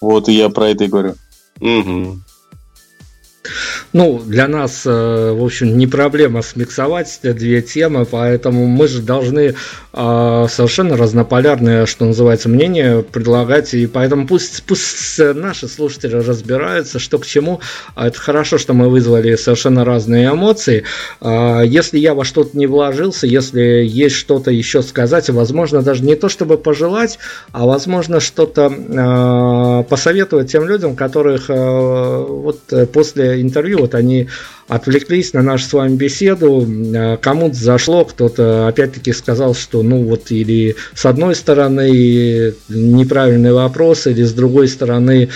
[0.00, 1.14] вот и я про это и говорю.
[1.60, 2.18] Угу.
[3.92, 9.54] Ну, для нас, э, в общем, не проблема смиксовать две темы, поэтому мы же должны
[9.92, 17.18] э, совершенно разнополярные, что называется, мнения предлагать, и поэтому пусть, пусть наши слушатели разбираются, что
[17.18, 17.60] к чему.
[17.96, 20.84] Это хорошо, что мы вызвали совершенно разные эмоции.
[21.20, 26.14] Э, если я во что-то не вложился, если есть что-то еще сказать, возможно, даже не
[26.14, 27.18] то, чтобы пожелать,
[27.52, 32.60] а возможно, что-то посоветовать тем людям, которых вот
[32.92, 34.28] после интервью вот они
[34.68, 40.30] отвлеклись на нашу с вами беседу, э, кому-то зашло, кто-то опять-таки сказал, что ну вот
[40.30, 45.28] или с одной стороны неправильный вопрос, или с другой стороны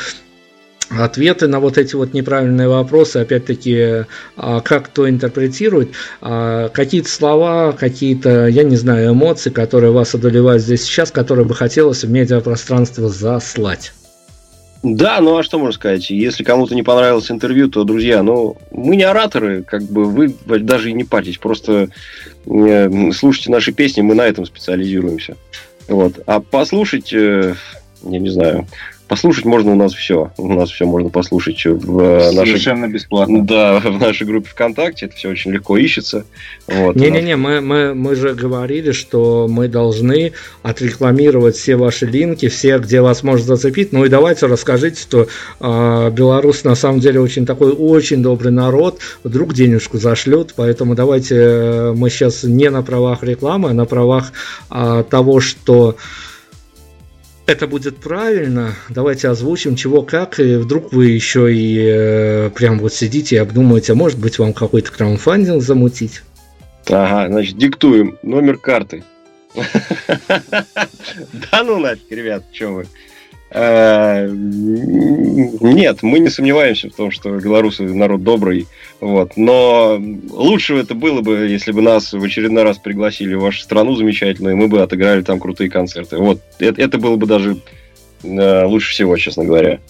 [0.98, 4.04] ответы на вот эти вот неправильные вопросы, опять-таки,
[4.36, 10.62] а, как кто интерпретирует, а, какие-то слова, какие-то, я не знаю, эмоции, которые вас одолевают
[10.62, 13.92] здесь сейчас, которые бы хотелось в медиапространство заслать.
[14.82, 16.10] Да, ну а что можно сказать?
[16.10, 20.90] Если кому-то не понравилось интервью, то, друзья, ну, мы не ораторы, как бы вы даже
[20.90, 21.88] и не парьтесь, просто
[22.46, 25.36] э, слушайте наши песни, мы на этом специализируемся.
[25.86, 26.20] Вот.
[26.26, 27.54] А послушать, э,
[28.02, 28.66] я не знаю,
[29.12, 30.32] Послушать можно у нас все.
[30.38, 32.46] У нас все можно послушать в э, нашей...
[32.46, 33.44] Совершенно бесплатно.
[33.44, 35.04] Да, в нашей группе ВКонтакте.
[35.04, 36.24] Это все очень легко ищется.
[36.66, 40.32] Вот, Не-не-не, мы, мы, мы же говорили, что мы должны
[40.62, 43.92] отрекламировать все ваши линки, все, где вас может зацепить.
[43.92, 45.28] Ну и давайте расскажите, что
[45.60, 49.00] э, Беларусь на самом деле очень такой очень добрый народ.
[49.24, 50.54] Вдруг денежку зашлют.
[50.56, 54.32] Поэтому давайте э, мы сейчас не на правах рекламы, а на правах
[54.70, 55.96] э, того, что
[57.46, 62.92] это будет правильно, давайте озвучим чего как, и вдруг вы еще и э, прям вот
[62.92, 66.22] сидите и обдумываете, а может быть вам какой-то краудфандинг замутить?
[66.88, 69.04] Ага, значит, диктуем номер карты.
[71.50, 72.86] Да ну нафиг, ребят, что вы.
[73.54, 78.66] Э, нет, мы не сомневаемся в том, что белорусы народ добрый,
[79.00, 79.36] вот.
[79.36, 80.00] Но
[80.30, 84.54] лучше это было бы, если бы нас в очередной раз пригласили в вашу страну замечательную,
[84.54, 86.16] и мы бы отыграли там крутые концерты.
[86.16, 87.58] Вот, это, это было бы даже
[88.22, 89.80] э, лучше всего, честно говоря.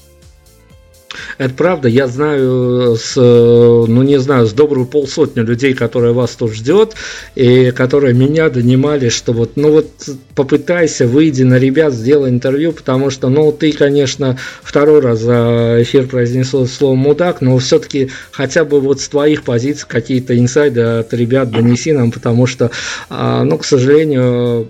[1.38, 6.52] Это правда, я знаю, с, ну не знаю, с добрую полсотни людей, которые вас тут
[6.52, 6.94] ждет,
[7.34, 9.88] и которые меня донимали, что вот, ну вот
[10.34, 16.06] попытайся, выйди на ребят, сделай интервью, потому что, ну ты, конечно, второй раз за эфир
[16.06, 21.50] произнесла слово мудак, но все-таки хотя бы вот с твоих позиций какие-то инсайды от ребят
[21.50, 22.70] донеси нам, потому что,
[23.08, 24.68] а, ну, к сожалению,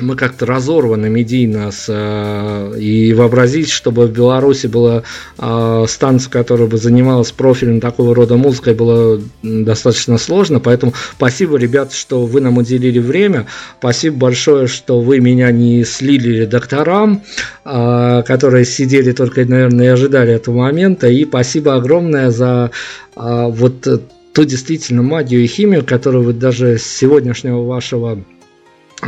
[0.00, 5.04] мы как-то разорваны медийно с, э, и вообразить, чтобы в Беларуси была
[5.38, 10.58] э, станция, которая бы занималась профилем такого рода музыкой, было достаточно сложно.
[10.58, 13.46] Поэтому спасибо, ребят, что вы нам уделили время.
[13.78, 17.22] Спасибо большое, что вы меня не слили редакторам,
[17.64, 21.06] э, которые сидели только, наверное, и ожидали этого момента.
[21.08, 22.72] И спасибо огромное за
[23.14, 23.86] э, вот
[24.34, 28.18] ту действительно магию и химию, которую вы даже с сегодняшнего вашего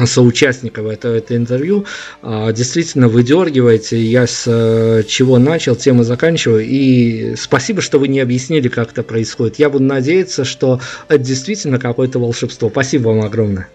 [0.04, 1.86] соучастников этого, этого интервью
[2.22, 4.02] а, действительно выдергиваете.
[4.02, 6.64] Я с э, чего начал, тем и заканчиваю.
[6.66, 9.58] И спасибо, что вы не объяснили, как это происходит.
[9.58, 12.68] Я буду надеяться, что это действительно какое-то волшебство.
[12.68, 13.68] Спасибо вам огромное.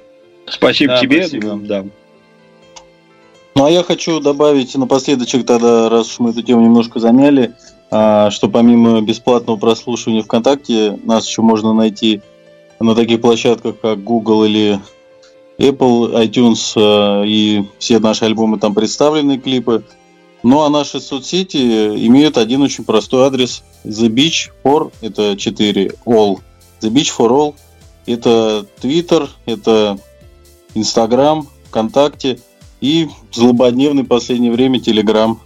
[0.47, 1.23] Спасибо да, тебе.
[1.23, 1.59] Спасибо.
[1.63, 1.85] Да.
[3.55, 7.53] Ну, а я хочу добавить напоследочек тогда, раз уж мы эту тему немножко замяли,
[7.89, 12.21] а, что помимо бесплатного прослушивания ВКонтакте, нас еще можно найти
[12.79, 14.79] на таких площадках, как Google или
[15.61, 19.83] Apple, iTunes э, и все наши альбомы там представлены, клипы.
[20.43, 21.57] Ну а наши соцсети
[22.07, 23.63] имеют один очень простой адрес.
[23.85, 26.39] The Beach for, это 4 all.
[26.81, 27.55] The Beach for all.
[28.07, 29.99] Это Twitter, это
[30.73, 32.39] Instagram, ВКонтакте
[32.79, 35.37] и злободневный в последнее время Telegram.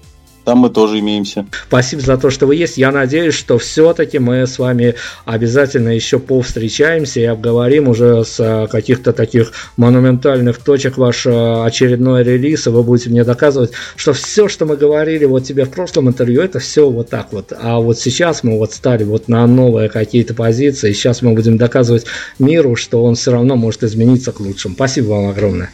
[0.46, 1.48] Там мы тоже имеемся.
[1.68, 2.78] Спасибо за то, что вы есть.
[2.78, 4.94] Я надеюсь, что все-таки мы с вами
[5.26, 12.24] обязательно еще повстречаемся и обговорим уже с э, каких-то таких монументальных точек ваш э, очередной
[12.24, 16.10] релиз, и вы будете мне доказывать, что все, что мы говорили вот тебе в прошлом
[16.10, 17.52] интервью, это все вот так вот.
[17.60, 21.58] А вот сейчас мы вот стали вот на новые какие-то позиции, и сейчас мы будем
[21.58, 22.06] доказывать
[22.38, 24.76] миру, что он все равно может измениться к лучшему.
[24.76, 25.72] Спасибо вам огромное.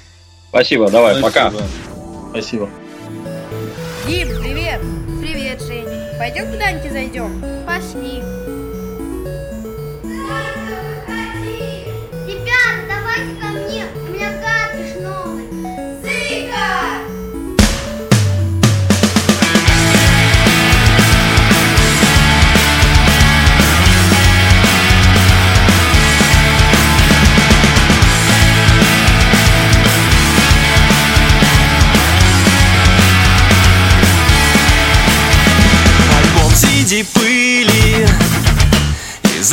[0.47, 1.51] Спасибо, давай, Спасибо.
[1.51, 1.53] пока.
[2.31, 2.69] Спасибо.
[6.21, 7.50] Пойдем куда-нибудь зайдем?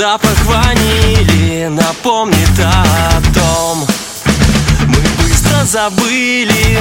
[0.09, 3.87] запах ванили напомнит о том.
[4.87, 6.79] Мы быстро забыли,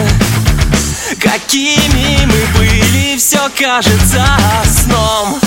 [1.19, 4.23] какими мы были Все кажется
[4.63, 5.41] сном.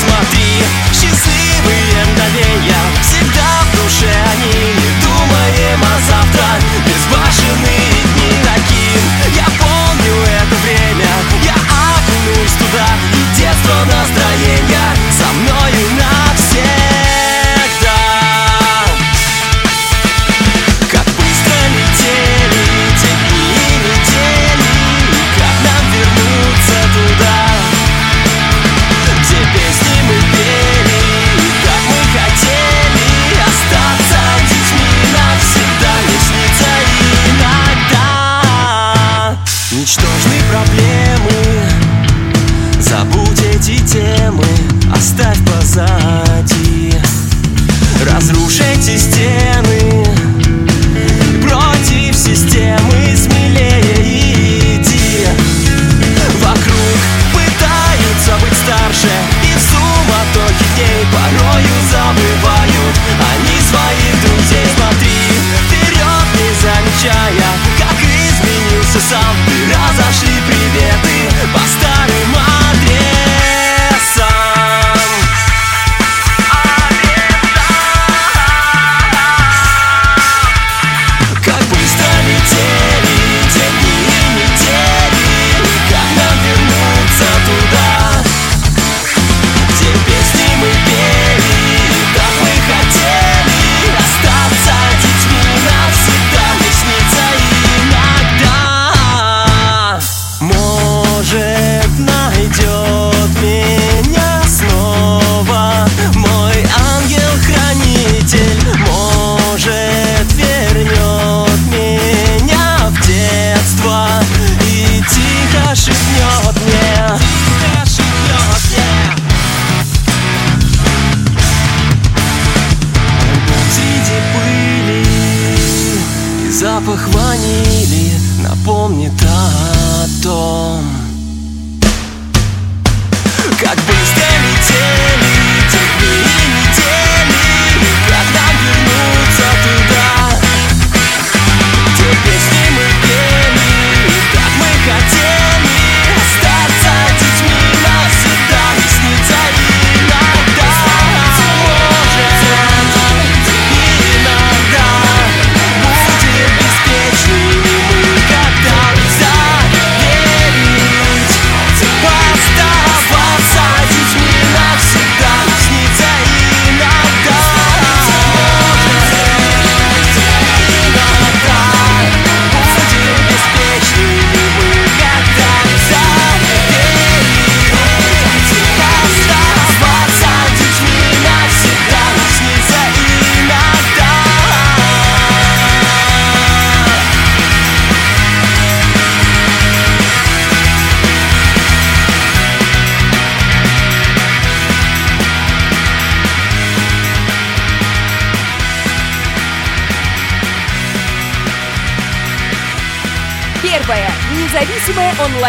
[0.00, 4.58] Смотри, счастливые мгновения Всегда в душе они.
[4.80, 6.46] Не думаем о завтра
[6.86, 9.02] Безбашенные дни таким
[9.36, 11.10] Я помню это время
[11.44, 14.67] Я окунусь туда И детство настроение.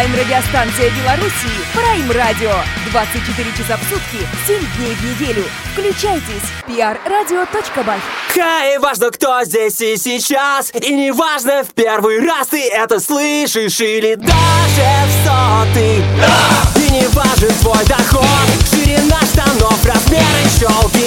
[0.00, 2.54] Онлайн-радиостанция Беларуси Прайм Радио
[2.90, 5.44] 24 часа в сутки, 7 дней в неделю.
[5.72, 6.48] Включайтесь.
[6.66, 7.98] prradio.by
[8.34, 10.72] Хай, важно, кто здесь и сейчас.
[10.74, 16.02] И не важно, в первый раз ты это слышишь или даже в сотый.
[16.18, 16.80] Да!
[16.80, 18.24] И не важен твой доход,
[18.70, 20.99] ширина штанов, размеры щелки.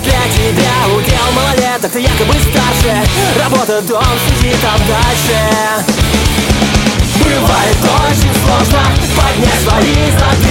[0.00, 3.02] для тебя Удел малолеток, ты якобы старше.
[3.38, 5.84] Работа, дом, сиди там дальше.
[7.16, 7.76] Бывает
[8.08, 8.82] очень сложно
[9.16, 10.47] поднять свои знаки